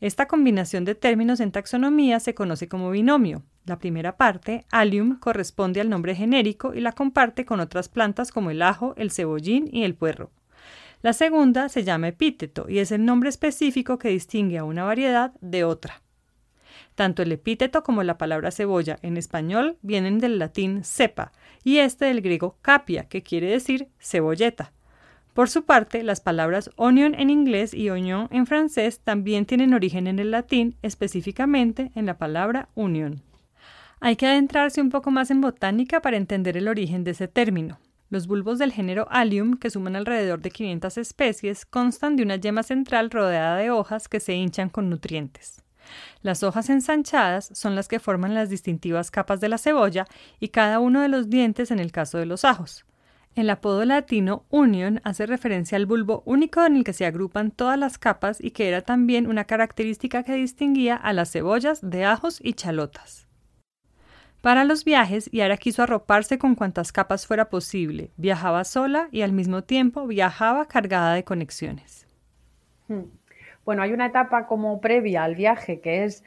[0.00, 5.80] Esta combinación de términos en taxonomía se conoce como binomio, la primera parte, allium, corresponde
[5.80, 9.82] al nombre genérico y la comparte con otras plantas como el ajo, el cebollín y
[9.82, 10.30] el puerro.
[11.02, 15.32] La segunda se llama epíteto y es el nombre específico que distingue a una variedad
[15.40, 16.02] de otra.
[16.94, 22.06] Tanto el epíteto como la palabra cebolla en español vienen del latín cepa y este
[22.06, 24.72] del griego capia, que quiere decir cebolleta.
[25.34, 30.06] Por su parte, las palabras onion en inglés y oignon en francés también tienen origen
[30.06, 33.22] en el latín, específicamente en la palabra union.
[33.98, 37.78] Hay que adentrarse un poco más en botánica para entender el origen de ese término.
[38.10, 42.62] Los bulbos del género Allium, que suman alrededor de 500 especies, constan de una yema
[42.62, 45.64] central rodeada de hojas que se hinchan con nutrientes.
[46.20, 50.04] Las hojas ensanchadas son las que forman las distintivas capas de la cebolla
[50.40, 52.84] y cada uno de los dientes en el caso de los ajos.
[53.34, 57.78] El apodo latino union hace referencia al bulbo único en el que se agrupan todas
[57.78, 62.40] las capas y que era también una característica que distinguía a las cebollas de ajos
[62.42, 63.25] y chalotas
[64.46, 68.12] para los viajes y ahora quiso arroparse con cuantas capas fuera posible.
[68.16, 72.06] Viajaba sola y al mismo tiempo viajaba cargada de conexiones.
[72.86, 73.06] Hmm.
[73.64, 76.22] Bueno, hay una etapa como previa al viaje que es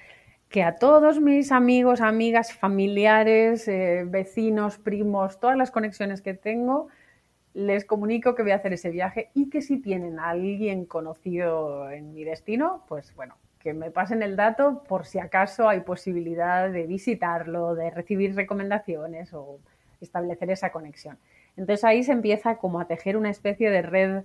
[0.49, 6.89] que a todos mis amigos, amigas, familiares, eh, vecinos, primos, todas las conexiones que tengo,
[7.53, 11.89] les comunico que voy a hacer ese viaje y que si tienen a alguien conocido
[11.89, 16.69] en mi destino, pues bueno, que me pasen el dato por si acaso hay posibilidad
[16.69, 19.59] de visitarlo, de recibir recomendaciones o
[20.01, 21.17] establecer esa conexión.
[21.57, 24.23] Entonces ahí se empieza como a tejer una especie de red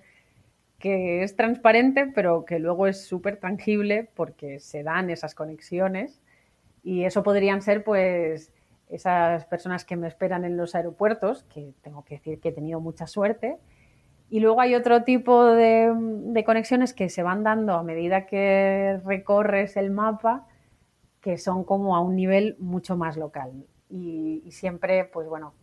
[0.78, 6.20] que es transparente, pero que luego es súper tangible porque se dan esas conexiones
[6.84, 8.52] y eso podrían ser pues
[8.90, 12.80] esas personas que me esperan en los aeropuertos, que tengo que decir que he tenido
[12.80, 13.56] mucha suerte,
[14.34, 19.76] y luego hay otro tipo de, conexiones que se van dando a medida que recorres
[19.76, 20.48] el mapa,
[21.20, 23.64] que son como a un nivel mucho más local.
[23.88, 25.54] Y, siempre, pues bueno,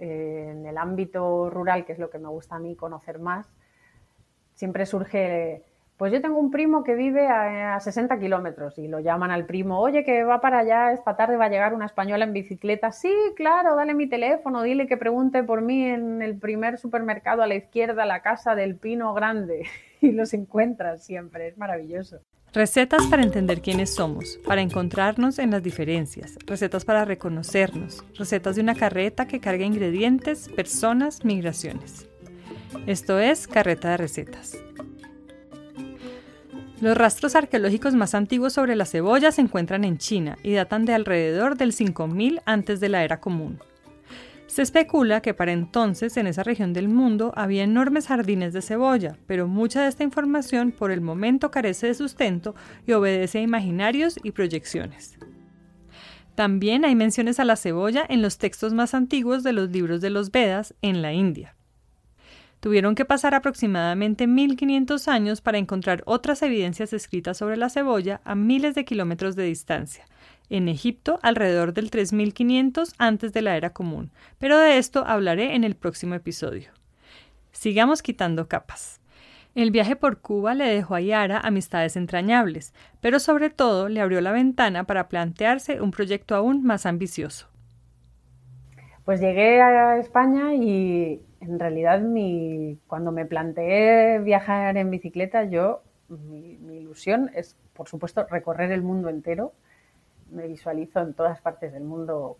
[0.00, 3.46] eh, en el ámbito rural, que es lo que me gusta a mí conocer más,
[4.52, 5.62] siempre surge
[5.98, 9.80] pues yo tengo un primo que vive a, 60 kilómetros y lo llaman al primo,
[9.80, 12.92] oye, que va para allá, esta tarde va a llegar una española en bicicleta.
[12.92, 17.48] Sí, claro, dale mi teléfono, dile que pregunte por mí en el primer supermercado a
[17.48, 19.66] la izquierda, la casa del Pino Grande.
[20.00, 22.20] Y los encuentras siempre, es maravilloso.
[22.52, 28.62] Recetas para entender quiénes somos, para encontrarnos en las diferencias, recetas para reconocernos, recetas de
[28.62, 32.08] una carreta que carga ingredientes, personas, migraciones.
[32.86, 34.56] Esto es Carreta de Recetas.
[36.80, 40.94] Los rastros arqueológicos más antiguos sobre la cebolla se encuentran en China y datan de
[40.94, 43.58] alrededor del 5000 antes de la era común.
[44.46, 49.18] Se especula que para entonces en esa región del mundo había enormes jardines de cebolla,
[49.26, 52.54] pero mucha de esta información por el momento carece de sustento
[52.86, 55.18] y obedece a imaginarios y proyecciones.
[56.36, 60.10] También hay menciones a la cebolla en los textos más antiguos de los libros de
[60.10, 61.57] los Vedas en la India.
[62.60, 68.34] Tuvieron que pasar aproximadamente 1500 años para encontrar otras evidencias escritas sobre la cebolla a
[68.34, 70.04] miles de kilómetros de distancia.
[70.50, 75.62] En Egipto, alrededor del 3500 antes de la era común, pero de esto hablaré en
[75.62, 76.70] el próximo episodio.
[77.52, 79.00] Sigamos quitando capas.
[79.54, 84.20] El viaje por Cuba le dejó a Yara amistades entrañables, pero sobre todo le abrió
[84.20, 87.48] la ventana para plantearse un proyecto aún más ambicioso.
[89.04, 95.82] Pues llegué a España y en realidad mi, cuando me planteé viajar en bicicleta, yo,
[96.08, 99.52] mi, ilusión es, por supuesto, recorrer el mundo entero.
[100.30, 102.38] Me visualizo en todas partes del mundo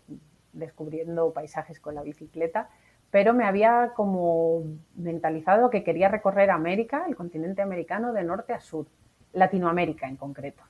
[0.53, 2.69] descubriendo paisajes con la bicicleta,
[3.11, 4.63] pero me había como
[4.95, 8.87] mentalizado que quería recorrer América, el continente americano, de norte a sur.
[9.33, 10.63] Latinoamérica en concreto.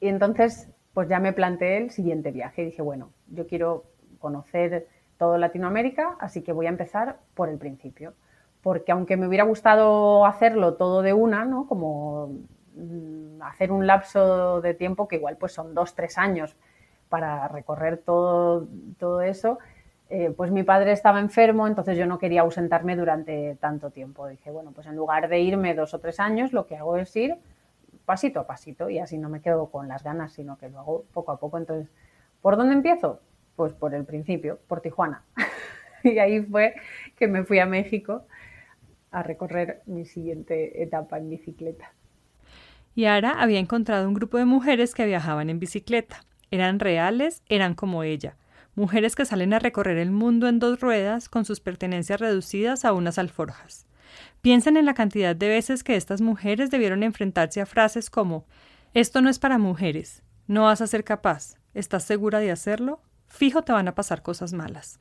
[0.00, 2.64] Y entonces, pues ya me planteé el siguiente viaje.
[2.64, 3.84] Dije, bueno, yo quiero
[4.18, 4.86] conocer
[5.22, 8.14] todo Latinoamérica, así que voy a empezar por el principio.
[8.60, 11.68] Porque aunque me hubiera gustado hacerlo todo de una, ¿no?
[11.68, 12.40] Como
[12.74, 16.56] mm, hacer un lapso de tiempo que igual pues son dos, tres años
[17.08, 18.66] para recorrer todo,
[18.98, 19.60] todo eso,
[20.10, 24.26] eh, pues mi padre estaba enfermo, entonces yo no quería ausentarme durante tanto tiempo.
[24.26, 27.14] Dije, bueno, pues en lugar de irme dos o tres años, lo que hago es
[27.14, 27.36] ir
[28.06, 31.04] pasito a pasito y así no me quedo con las ganas, sino que lo hago
[31.12, 31.58] poco a poco.
[31.58, 31.92] Entonces,
[32.40, 33.20] ¿por dónde empiezo?
[33.56, 35.24] Pues por el principio, por Tijuana.
[36.04, 36.74] y ahí fue
[37.16, 38.26] que me fui a México
[39.10, 41.92] a recorrer mi siguiente etapa en bicicleta.
[42.94, 46.24] Yara había encontrado un grupo de mujeres que viajaban en bicicleta.
[46.50, 48.36] Eran reales, eran como ella
[48.74, 52.92] mujeres que salen a recorrer el mundo en dos ruedas con sus pertenencias reducidas a
[52.92, 53.86] unas alforjas.
[54.40, 58.46] Piensen en la cantidad de veces que estas mujeres debieron enfrentarse a frases como
[58.94, 63.00] Esto no es para mujeres, no vas a ser capaz, ¿estás segura de hacerlo?
[63.32, 65.00] Fijo te van a pasar cosas malas.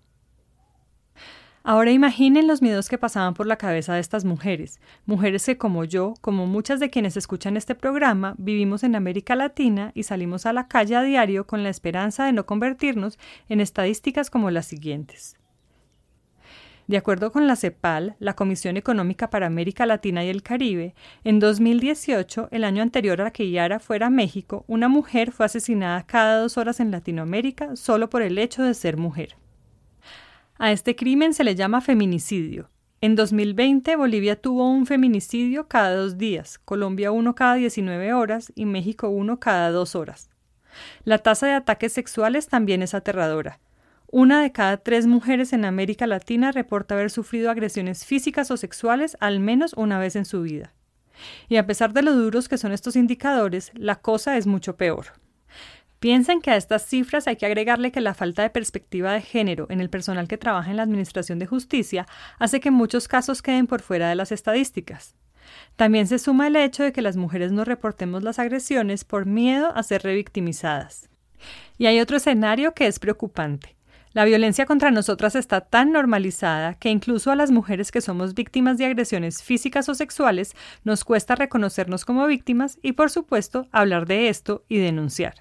[1.63, 5.83] Ahora imaginen los miedos que pasaban por la cabeza de estas mujeres, mujeres que como
[5.83, 10.53] yo, como muchas de quienes escuchan este programa, vivimos en América Latina y salimos a
[10.53, 15.40] la calle a diario con la esperanza de no convertirnos en estadísticas como las siguientes.
[16.91, 21.39] De acuerdo con la CEPAL, la Comisión Económica para América Latina y el Caribe, en
[21.39, 26.41] 2018, el año anterior a que Yara fuera a México, una mujer fue asesinada cada
[26.41, 29.37] dos horas en Latinoamérica solo por el hecho de ser mujer.
[30.57, 32.69] A este crimen se le llama feminicidio.
[32.99, 38.65] En 2020 Bolivia tuvo un feminicidio cada dos días, Colombia uno cada 19 horas y
[38.65, 40.29] México uno cada dos horas.
[41.05, 43.61] La tasa de ataques sexuales también es aterradora.
[44.13, 49.15] Una de cada tres mujeres en América Latina reporta haber sufrido agresiones físicas o sexuales
[49.21, 50.73] al menos una vez en su vida.
[51.47, 55.13] Y a pesar de lo duros que son estos indicadores, la cosa es mucho peor.
[56.01, 59.67] Piensen que a estas cifras hay que agregarle que la falta de perspectiva de género
[59.69, 62.05] en el personal que trabaja en la Administración de Justicia
[62.37, 65.15] hace que muchos casos queden por fuera de las estadísticas.
[65.77, 69.71] También se suma el hecho de que las mujeres no reportemos las agresiones por miedo
[69.73, 71.09] a ser revictimizadas.
[71.77, 73.77] Y hay otro escenario que es preocupante.
[74.13, 78.77] La violencia contra nosotras está tan normalizada que incluso a las mujeres que somos víctimas
[78.77, 84.27] de agresiones físicas o sexuales nos cuesta reconocernos como víctimas y, por supuesto, hablar de
[84.27, 85.35] esto y denunciar.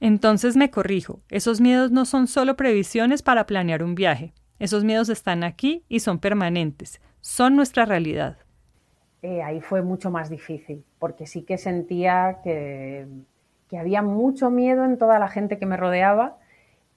[0.00, 5.10] Entonces me corrijo, esos miedos no son solo previsiones para planear un viaje, esos miedos
[5.10, 8.38] están aquí y son permanentes, son nuestra realidad.
[9.20, 13.06] Eh, ahí fue mucho más difícil, porque sí que sentía que,
[13.68, 16.38] que había mucho miedo en toda la gente que me rodeaba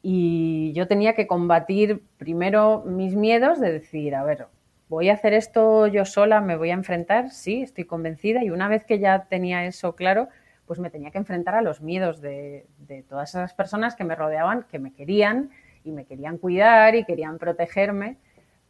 [0.08, 4.46] y yo tenía que combatir primero mis miedos de decir, a ver,
[4.88, 8.68] voy a hacer esto yo sola, me voy a enfrentar, sí, estoy convencida y una
[8.68, 10.28] vez que ya tenía eso claro,
[10.68, 12.68] pues me tenía que enfrentar a los miedos de,
[13.10, 15.50] todas esas personas que me rodeaban, que me querían
[15.84, 18.20] y me querían cuidar y querían protegerme,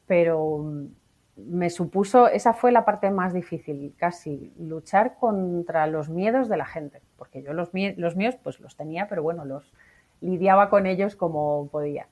[0.08, 0.86] pero mm,
[1.36, 6.66] me supuso, esa fue la parte más difícil, casi luchar contra los miedos de la
[6.66, 9.74] gente, porque yo los, los míos pues los tenía, pero bueno, los
[10.22, 12.08] lidiaba con ellos como podía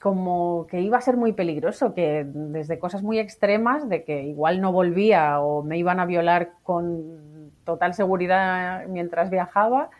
[0.00, 4.62] como que iba a ser muy peligroso, que desde cosas muy extremas, de que igual
[4.62, 9.90] no volvía o me iban a violar con total seguridad mientras viajaba,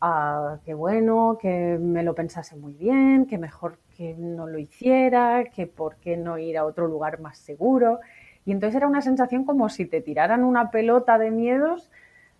[0.00, 5.46] a que bueno, que me lo pensase muy bien, que mejor que no lo hiciera,
[5.46, 7.98] que por qué no ir a otro lugar más seguro.
[8.44, 11.90] Y entonces era una sensación como si te tiraran una pelota de miedos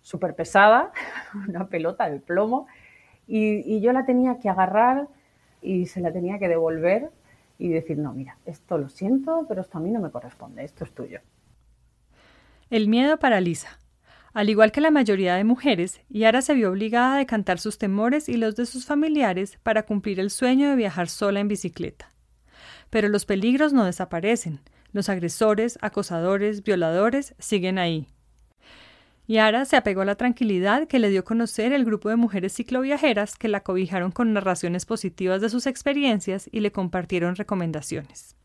[0.01, 0.93] súper pesada,
[1.49, 2.67] una pelota de plomo,
[3.29, 5.07] y, yo la tenía que agarrar
[5.61, 7.11] y se la tenía que devolver
[7.59, 10.83] y decir, no, mira, esto lo siento, pero esto a mí no me corresponde, esto
[10.83, 11.19] es tuyo.
[12.69, 13.77] El miedo paraliza.
[14.33, 18.29] Al igual que la mayoría de mujeres, Yara se vio obligada a decantar sus temores
[18.29, 22.11] y los de sus familiares para cumplir el sueño de viajar sola en bicicleta.
[22.89, 24.59] Pero los peligros no desaparecen.
[24.91, 28.07] Los agresores, acosadores, violadores siguen ahí.
[29.29, 33.37] Yara se apegó a la tranquilidad que le dio conocer el grupo de mujeres cicloviajeras
[33.37, 38.35] que la cobijaron con narraciones positivas de sus experiencias y le compartieron recomendaciones.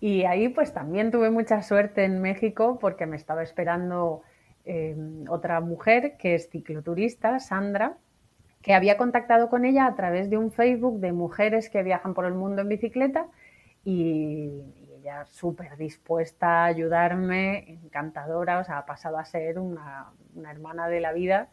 [0.00, 4.22] Y ahí pues también tuve mucha suerte en México porque me estaba esperando
[4.70, 7.96] Em, otra mujer que es cicloturista, Sandra,
[8.60, 12.26] que había contactado con ella a través de un Facebook de mujeres que viajan por
[12.26, 13.28] el mundo en bicicleta
[13.82, 14.50] y,
[15.08, 20.12] ella súper dispuesta a ayudarme, encantadora, o sea, ha pasado a ser una,
[20.48, 21.48] hermana de la vida.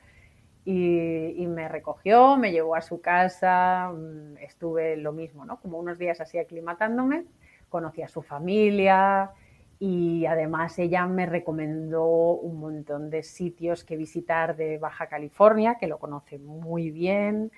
[0.66, 5.60] Y, y, me recogió, me llevó a su casa, mm, estuve lo mismo, ¿no?
[5.60, 7.26] Como unos días así aclimatándome,
[7.70, 9.32] conocí a su familia,
[9.80, 15.88] y además ella me recomendó un montón de sitios que visitar de Baja California, que
[15.88, 17.52] lo conoce muy bien,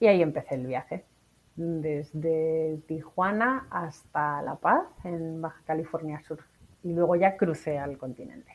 [0.00, 1.04] y ahí empecé el viaje,
[1.58, 6.38] desde Tijuana hasta La Paz, en Baja California Sur,
[6.84, 8.52] y luego ya crucé al continente.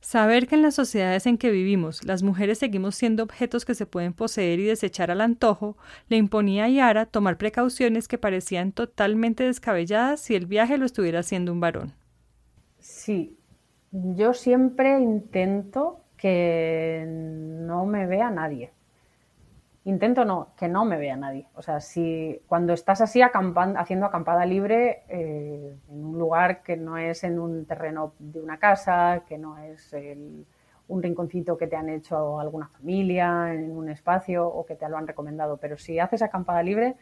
[0.00, 3.86] Saber que en las sociedades en que vivimos las mujeres seguimos siendo objetos que se
[3.86, 5.76] pueden poseer y desechar al antojo,
[6.08, 11.20] le imponía a Yara tomar precauciones que parecían totalmente descabelladas si el viaje lo estuviera
[11.20, 11.92] haciendo un varón.
[12.78, 13.36] Sí,
[13.92, 18.75] yo siempre intento que no me vea nadie
[19.86, 21.46] intento no, que no me vea nadie.
[21.54, 26.98] O sea, si cuando estás así haciendo acampada libre eh, en un lugar que no
[26.98, 29.94] es en un terreno de una casa, que no es
[30.88, 34.98] un rinconcito que te han hecho alguna familia, en un espacio o que te lo
[34.98, 36.96] han recomendado, pero si haces acampada libre,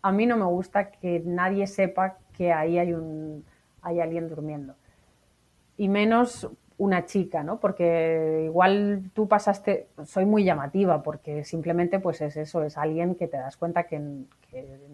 [0.00, 3.44] a mí no me gusta que nadie sepa que ahí hay, un,
[3.82, 4.76] hay alguien durmiendo.
[5.76, 6.48] Y menos
[6.80, 7.60] una chica, ¿no?
[7.60, 13.28] Porque igual tú pasaste, soy muy llamativa porque simplemente pues es eso, es alguien que
[13.28, 13.98] te das cuenta que,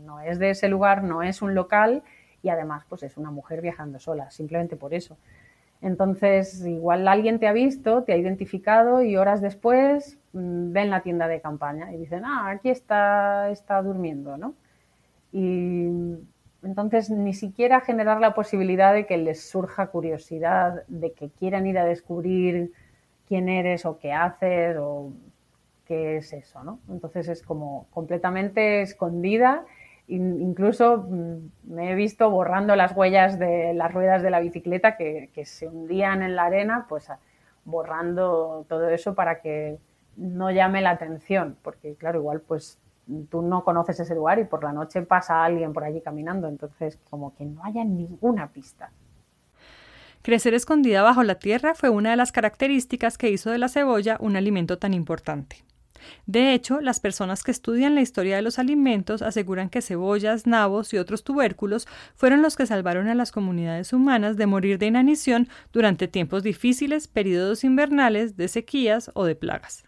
[0.04, 2.02] no es de ese lugar, no es un local
[2.42, 5.16] y además pues es una mujer viajando sola, simplemente por eso.
[5.80, 11.02] Entonces, igual alguien te ha visto, te ha identificado y horas después mm, ven la
[11.02, 14.54] tienda de campaña y dicen, ah, aquí está, está durmiendo, ¿no?
[15.30, 15.86] Y
[16.76, 21.78] entonces, ni siquiera generar la posibilidad de que les surja curiosidad, de que quieran ir
[21.78, 22.70] a descubrir
[23.26, 25.10] quién eres o qué haces o
[25.86, 26.78] qué es eso, ¿no?
[26.90, 29.64] Entonces es como completamente escondida.
[30.06, 35.30] Incluso mm, me he visto borrando las huellas de las ruedas de la bicicleta que,
[35.32, 37.08] que se hundían en la arena, pues
[37.64, 39.78] borrando todo eso para que
[40.18, 42.78] no llame la atención, porque claro, igual pues
[43.30, 46.98] tú no conoces ese lugar y por la noche pasa alguien por allí caminando, entonces
[47.10, 48.90] como que no haya ninguna pista.
[50.22, 54.16] Crecer escondida bajo la tierra fue una de las características que hizo de la cebolla
[54.20, 55.64] un alimento tan importante.
[56.26, 60.92] De hecho, las personas que estudian la historia de los alimentos aseguran que cebollas, nabos
[60.92, 65.48] y otros tubérculos fueron los que salvaron a las comunidades humanas de morir de inanición
[65.72, 69.84] durante tiempos difíciles, periodos invernales, de sequías o de plagas.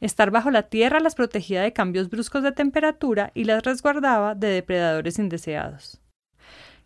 [0.00, 4.48] Estar bajo la tierra las protegía de cambios bruscos de temperatura y las resguardaba de
[4.48, 6.00] depredadores indeseados.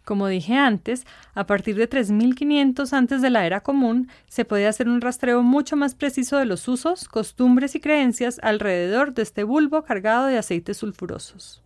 [0.05, 4.87] Como dije antes, a partir de 3500 antes de la era común, se podía hacer
[4.89, 9.83] un rastreo mucho más preciso de los usos, costumbres y creencias alrededor de este bulbo
[9.85, 11.63] cargado de aceites sulfurosos.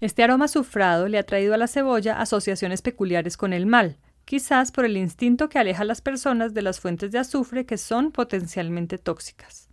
[0.00, 4.72] Este aroma azufrado le ha traído a la cebolla asociaciones peculiares con el mal, quizás
[4.72, 8.12] por el instinto que aleja a las personas de las fuentes de azufre que son
[8.12, 9.67] potencialmente tóxicas.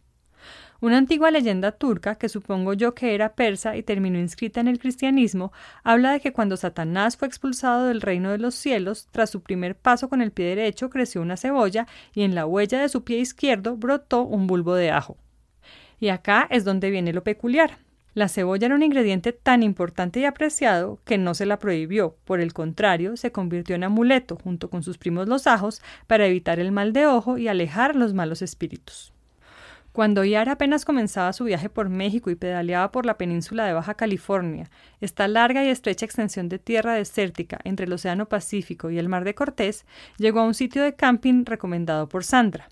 [0.86, 4.78] Una antigua leyenda turca, que supongo yo que era persa y terminó inscrita en el
[4.78, 5.52] cristianismo,
[5.84, 9.76] habla de que cuando Satanás fue expulsado del reino de los cielos, tras su primer
[9.76, 13.18] paso con el pie derecho creció una cebolla y en la huella de su pie
[13.18, 15.18] izquierdo brotó un bulbo de ajo.
[16.00, 17.80] Y acá es donde viene lo peculiar.
[18.14, 22.40] La cebolla era un ingrediente tan importante y apreciado que no se la prohibió, por
[22.40, 26.72] el contrario, se convirtió en amuleto junto con sus primos los ajos para evitar el
[26.72, 29.15] mal de ojo y alejar los malos espíritus.
[29.96, 33.94] Cuando Yara apenas comenzaba su viaje por México y pedaleaba por la península de Baja
[33.94, 34.70] California,
[35.00, 39.24] esta larga y estrecha extensión de tierra desértica entre el Océano Pacífico y el Mar
[39.24, 39.86] de Cortés,
[40.18, 42.68] llegó a un sitio de camping recomendado por Sandra.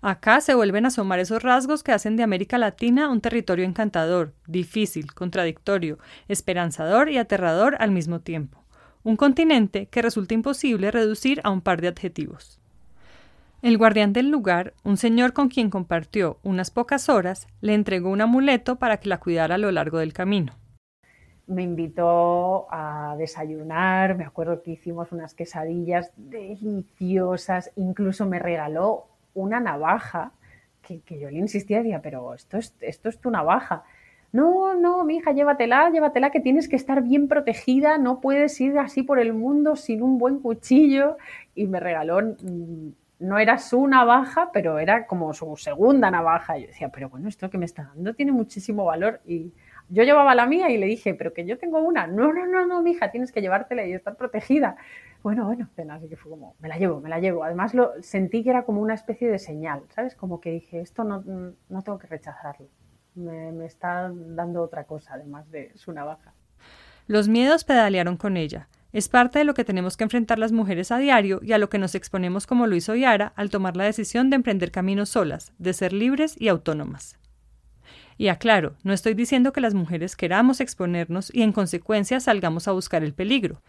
[0.00, 4.32] Acá se vuelven a asomar esos rasgos que hacen de América Latina un territorio encantador,
[4.46, 5.98] difícil, contradictorio,
[6.28, 8.64] esperanzador y aterrador al mismo tiempo.
[9.02, 12.58] Un continente que resulta imposible reducir a un par de adjetivos.
[13.66, 18.20] El guardián del lugar, un señor con quien compartió unas pocas horas, le entregó un
[18.20, 20.52] amuleto para que la cuidara a lo largo del camino.
[21.48, 29.58] Me invitó a desayunar, me acuerdo que hicimos unas quesadillas deliciosas, incluso me regaló una
[29.58, 30.30] navaja,
[30.80, 33.82] que, yo le insistía, decía, pero esto es, esto es tu navaja.
[34.30, 38.78] No, no, mi hija, llévatela, llévatela, que tienes que estar bien protegida, no puedes ir
[38.78, 41.16] así por el mundo sin un buen cuchillo.
[41.56, 46.58] Y me regaló mm, no era su navaja, pero era como su segunda navaja.
[46.58, 49.20] Y yo decía, pero bueno, esto que me está dando tiene muchísimo valor.
[49.26, 49.52] Y
[49.88, 52.06] yo llevaba la mía y le dije, pero que yo tengo una.
[52.06, 54.76] No, no, no, no, mija, tienes que llevártela y estar protegida.
[55.22, 57.44] Bueno, bueno, así que fue como, me la llevo, me la llevo.
[57.44, 60.14] Además, lo sentí que era como una especie de señal, ¿sabes?
[60.14, 61.24] Como que dije, esto no,
[61.68, 62.68] no tengo que rechazarlo.
[63.14, 66.32] Me, me está dando otra cosa, además de su navaja.
[67.06, 68.68] Los miedos pedalearon con ella.
[68.96, 71.68] Es parte de lo que tenemos que enfrentar las mujeres a diario y a lo
[71.68, 75.52] que nos exponemos como lo hizo Yara al tomar la decisión de emprender caminos solas,
[75.58, 77.18] de ser libres y autónomas.
[78.16, 82.72] Y aclaro, no estoy diciendo que las mujeres queramos exponernos y en consecuencia salgamos a
[82.72, 83.60] buscar el peligro.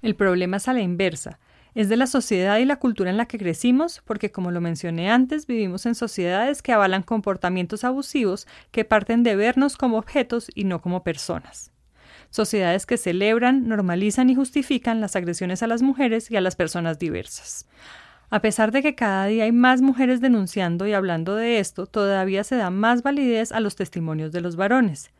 [0.00, 1.38] El problema es a la inversa.
[1.74, 5.10] Es de la sociedad y la cultura en la que crecimos, porque como lo mencioné
[5.10, 10.64] antes, vivimos en sociedades que avalan comportamientos abusivos que parten de vernos como objetos y
[10.64, 11.72] no como personas.
[12.32, 16.98] Sociedades que celebran, normalizan y justifican las agresiones a las mujeres y a las personas
[16.98, 17.66] diversas.
[18.30, 22.42] A pesar de que cada día hay más mujeres denunciando y hablando de esto, todavía
[22.42, 25.10] se da más validez a los testimonios de los varones.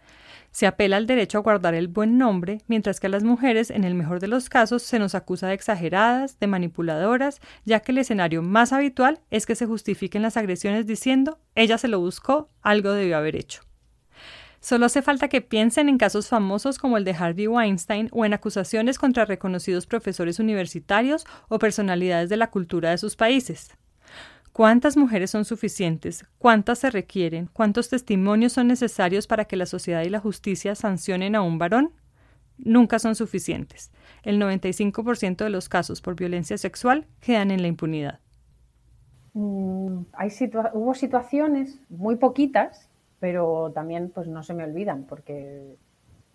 [0.53, 3.85] Se apela al derecho a guardar el buen nombre, mientras que a las mujeres, en
[3.85, 7.99] el mejor de los casos, se nos acusa de exageradas, de manipuladoras, ya que el
[7.99, 12.93] escenario más habitual es que se justifiquen las agresiones diciendo ella se lo buscó, algo
[12.93, 13.61] debió haber hecho.
[14.63, 18.33] Solo hace falta que piensen en casos famosos como el de Harvey Weinstein o en
[18.33, 23.77] acusaciones contra reconocidos profesores universitarios o personalidades de la cultura de sus países.
[24.53, 26.25] ¿Cuántas mujeres son suficientes?
[26.39, 27.51] ¿Cuántas se requieren?
[27.53, 31.91] ¿Cuántos testimonios son necesarios para que la sociedad y la justicia sancionen a un varón?
[32.57, 33.91] Nunca son suficientes.
[34.23, 38.21] El 95% de los casos por violencia sexual quedan en la impunidad.
[39.35, 40.03] Mm,
[40.75, 42.92] hubo situaciones, muy poquitas,
[43.23, 45.77] pero también pues no se me olvidan, porque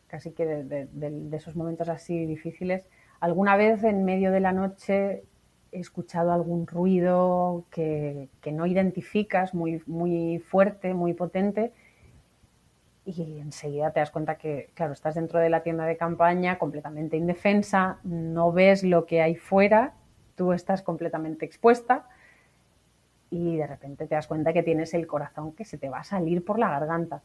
[0.08, 2.88] casi que de esos momentos así difíciles,
[3.20, 5.26] alguna vez en medio de la noche
[5.74, 11.74] he escuchado algún ruido que, no identificas muy, muy fuerte, muy potente,
[13.04, 17.18] y enseguida te das cuenta que, claro, estás dentro de la tienda de campaña completamente
[17.18, 19.94] indefensa, no ves lo que hay fuera,
[20.36, 22.08] tú estás completamente expuesta
[23.30, 26.04] y de repente te das cuenta que tienes el corazón que se te va a
[26.04, 27.22] salir por la garganta.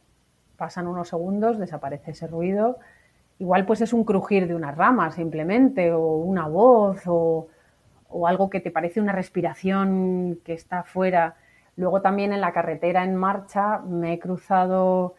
[0.57, 2.79] Pasan unos segundos, desaparece ese ruido,
[3.39, 7.49] igual pues es un crujir de una rama simplemente, o una voz, o,
[8.09, 11.37] o algo que te parece una respiración que está fuera.
[11.77, 15.15] Luego también en la carretera en marcha me he cruzado,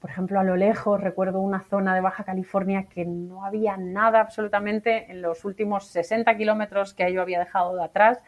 [0.00, 4.20] por ejemplo, a lo lejos, recuerdo una zona de Baja California que no había nada
[4.20, 8.20] absolutamente en los últimos 60 kilómetros que yo había dejado de atrás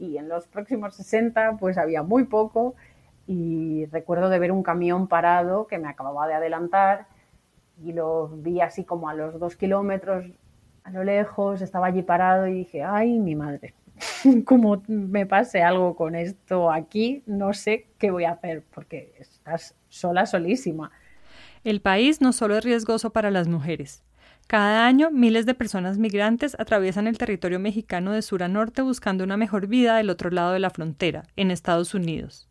[0.00, 2.74] y en los próximos 60 pues había muy poco
[3.26, 7.06] y recuerdo de ver un camión parado que me acababa de adelantar
[7.84, 10.24] y lo vi así como a los dos kilómetros
[10.82, 13.74] a lo lejos, estaba allí parado y dije, ay, mi madre,
[14.44, 19.76] como me pase algo con esto aquí, no sé qué voy a hacer, porque estás
[19.88, 20.90] sola, solísima.
[21.62, 24.02] El país no solo es riesgoso para las mujeres.
[24.50, 29.22] Cada año, miles de personas migrantes atraviesan el territorio mexicano de sur a norte buscando
[29.22, 32.50] una mejor vida del otro lado de la frontera, en Estados Unidos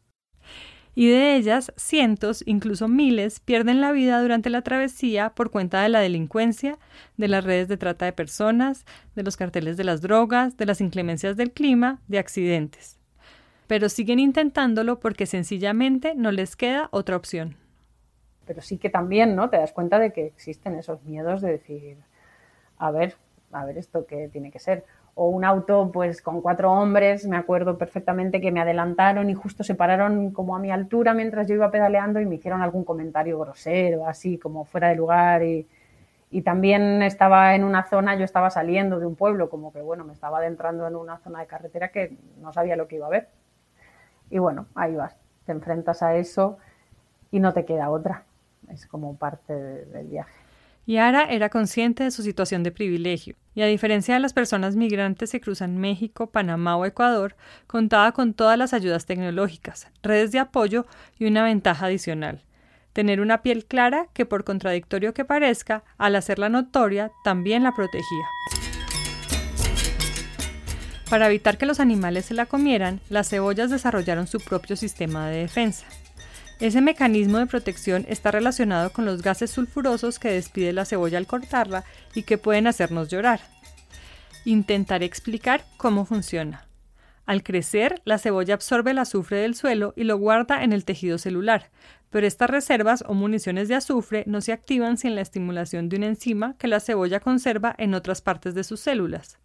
[0.96, 5.90] y de ellas cientos, incluso miles, pierden la vida durante la travesía por cuenta de
[5.90, 6.78] la delincuencia,
[7.18, 8.86] de las redes de trata de personas,
[9.16, 12.98] de los carteles de las drogas, de las inclemencias del clima, de accidentes.
[13.68, 17.56] Pero siguen intentándolo porque sencillamente no les queda otra opción.
[18.50, 19.52] Pero sí que también, ¿no?
[19.52, 21.98] Te das cuenta de que existen esos miedos de decir,
[22.80, 23.16] a ver,
[23.52, 27.38] a ver esto que tiene que ser o un auto pues con cuatro hombres, me
[27.38, 31.56] acuerdo perfectamente que me adelantaron y justo se pararon como a mi altura mientras yo
[31.56, 35.68] iba pedaleando y me hicieron algún comentario grosero, así como fuera de lugar y,
[36.32, 40.06] y también estaba en una zona, yo estaba saliendo de un pueblo, como que bueno,
[40.06, 43.10] me estaba adentrando en una zona de carretera que no sabía lo que iba a
[43.10, 43.28] ver.
[44.30, 46.58] Y bueno, ahí vas, te enfrentas a eso
[47.30, 48.24] y no te queda otra,
[48.72, 50.34] es como parte del viaje.
[50.86, 55.32] Yara era consciente de su situación de privilegio, y a diferencia de las personas migrantes
[55.32, 57.36] que cruzan México, Panamá o Ecuador,
[57.68, 60.88] contaba con todas las ayudas tecnológicas, redes de apoyo
[61.20, 62.42] y una ventaja adicional,
[62.94, 68.26] tener una piel clara que por contradictorio que parezca, al hacerla notoria, también la protegía.
[71.10, 75.42] Para evitar que los animales se la comieran, las cebollas desarrollaron su propio sistema de
[75.42, 75.86] defensa.
[76.60, 81.26] Ese mecanismo de protección está relacionado con los gases sulfurosos que despide la cebolla al
[81.26, 83.40] cortarla y que pueden hacernos llorar.
[84.44, 86.68] Intentaré explicar cómo funciona.
[87.26, 91.18] Al crecer, la cebolla absorbe el azufre del suelo y lo guarda en el tejido
[91.18, 91.70] celular,
[92.10, 96.08] pero estas reservas o municiones de azufre no se activan sin la estimulación de una
[96.08, 99.38] enzima que la cebolla conserva en otras partes de sus células.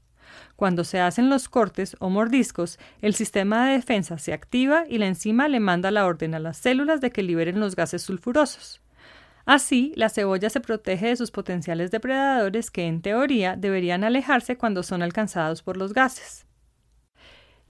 [0.57, 5.07] Cuando se hacen los cortes o mordiscos, el sistema de defensa se activa y la
[5.07, 8.81] enzima le manda la orden a las células de que liberen los gases sulfurosos.
[9.47, 14.83] Así, la cebolla se protege de sus potenciales depredadores que, en teoría, deberían alejarse cuando
[14.83, 16.47] son alcanzados por los gases.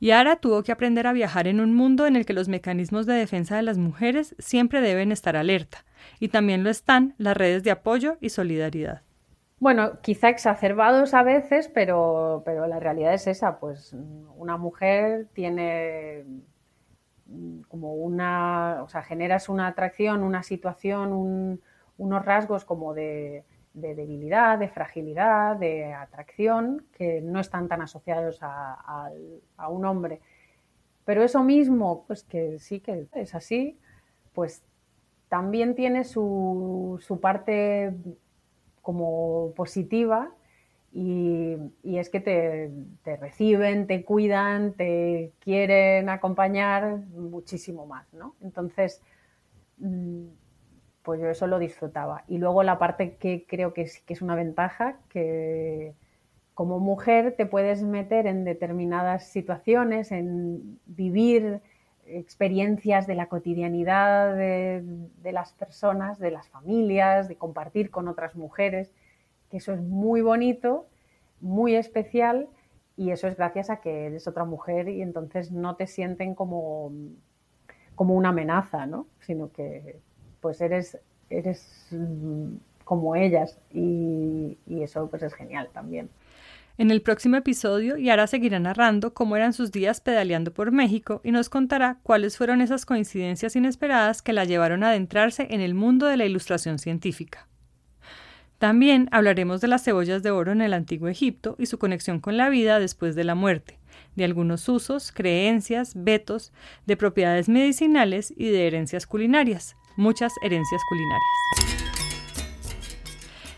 [0.01, 3.15] Yara tuvo que aprender a viajar en un mundo en el que los mecanismos de
[3.15, 5.85] defensa de las mujeres siempre deben estar alerta,
[6.21, 9.03] y también lo están las redes de apoyo y solidaridad.
[9.59, 13.95] Bueno, quizá exacerbados a veces, pero, pero la realidad es esa, pues
[14.37, 16.25] una mujer tiene
[17.69, 21.61] como una, o sea, generas una atracción, una situación,
[21.97, 23.45] unos rasgos como de
[23.75, 29.11] de debilidad, de fragilidad, de atracción, que no están tan asociados a,
[29.69, 30.21] un hombre.
[31.05, 33.79] Pero eso mismo, pues que sí que es así,
[34.33, 34.65] pues
[35.29, 37.93] también tiene su, parte
[38.85, 40.31] como positiva
[40.93, 42.71] y, es que te,
[43.03, 48.37] te, reciben, te cuidan, te quieren acompañar muchísimo más, ¿no?
[48.43, 49.03] Entonces,
[49.79, 50.27] mm,
[51.03, 52.23] pues yo eso lo disfrutaba.
[52.29, 55.95] Y luego la parte que creo que es, que es una ventaja, que
[56.55, 61.61] como mujer te puedes meter en determinadas situaciones, en vivir
[62.07, 68.93] experiencias de la cotidianidad de, las personas, de las familias, de compartir con otras mujeres,
[69.51, 70.87] que eso es muy bonito,
[71.41, 72.49] muy especial
[72.97, 76.93] y eso es gracias a que eres otra mujer y entonces no te sienten como,
[77.95, 79.07] como una amenaza, ¿no?
[79.21, 80.01] sino que
[80.41, 80.99] pues eres,
[81.31, 86.11] eres mm, como ellas y, y eso pues es genial también.
[86.77, 91.31] En el próximo episodio, Yara seguirá narrando cómo eran sus días pedaleando por México y
[91.31, 96.07] nos contará cuáles fueron esas coincidencias inesperadas que la llevaron a adentrarse en el mundo
[96.07, 97.47] de la ilustración científica.
[98.59, 102.37] También hablaremos de las cebollas de oro en el antiguo Egipto y su conexión con
[102.37, 103.79] la vida después de la muerte,
[104.17, 106.53] de algunos usos, creencias, vetos,
[106.87, 111.84] de propiedades medicinales y de herencias culinarias, muchas herencias culinarias.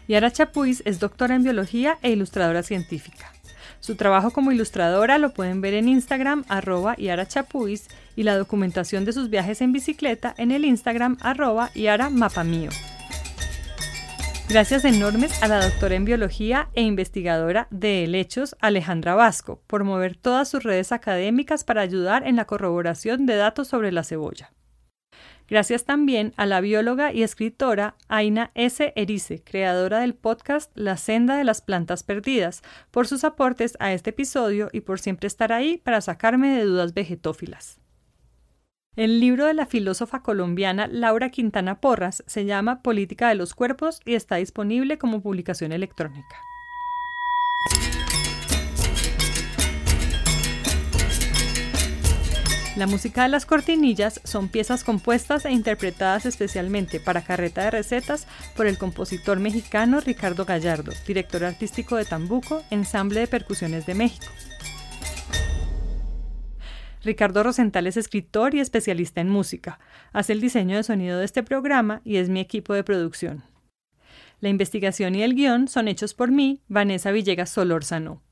[0.09, 3.33] Yara Chapuis es doctora en biología e ilustradora científica.
[3.81, 9.05] Su trabajo como ilustradora lo pueden ver en Instagram arroba Yara Chapuis y la documentación
[9.05, 12.71] de sus viajes en bicicleta en el Instagram arroba Yara Mapamío.
[14.49, 20.17] Gracias enormes a la doctora en biología e investigadora de helechos Alejandra Vasco por mover
[20.17, 24.53] todas sus redes académicas para ayudar en la corroboración de datos sobre la cebolla.
[25.49, 28.93] Gracias también a la bióloga y escritora Aina S.
[28.97, 34.11] Erice, creadora del podcast La senda de las plantas perdidas, por sus aportes a este
[34.11, 37.81] episodio y por siempre estar ahí para sacarme de dudas vegetófilas.
[38.97, 44.01] El libro de la filósofa colombiana Laura Quintana Porras se llama Política de los Cuerpos
[44.05, 46.37] y está disponible como publicación electrónica.
[52.77, 58.27] La música de las cortinillas son piezas compuestas e interpretadas especialmente para carreta de recetas
[58.55, 64.27] por el compositor mexicano Ricardo Gallardo, director artístico de Tambuco, ensamble de percusiones de México.
[67.03, 69.79] Ricardo Rosenthal es escritor y especialista en música.
[70.13, 73.43] Hace el diseño de sonido de este programa y es mi equipo de producción.
[74.41, 78.26] La investigación y el guion son hechos por mí, Vanessa Villegas Solórzano.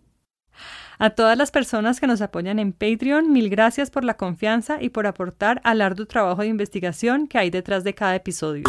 [0.99, 4.91] A todas las personas que nos apoyan en Patreon, mil gracias por la confianza y
[4.91, 8.65] por aportar al arduo trabajo de investigación que hay detrás de cada episodio.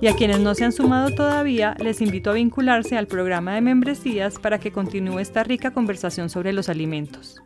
[0.00, 3.62] Y a quienes no se han sumado todavía, les invito a vincularse al programa de
[3.62, 7.40] membresías para que continúe esta rica conversación sobre los alimentos.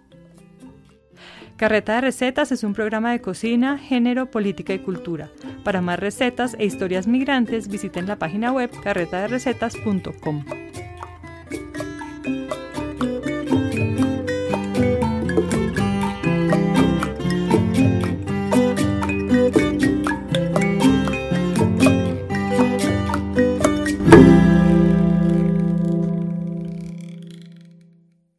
[1.56, 5.28] Carreta de Recetas es un programa de cocina, género, política y cultura.
[5.64, 10.44] Para más recetas e historias migrantes, visiten la página web carretaderecetas.com.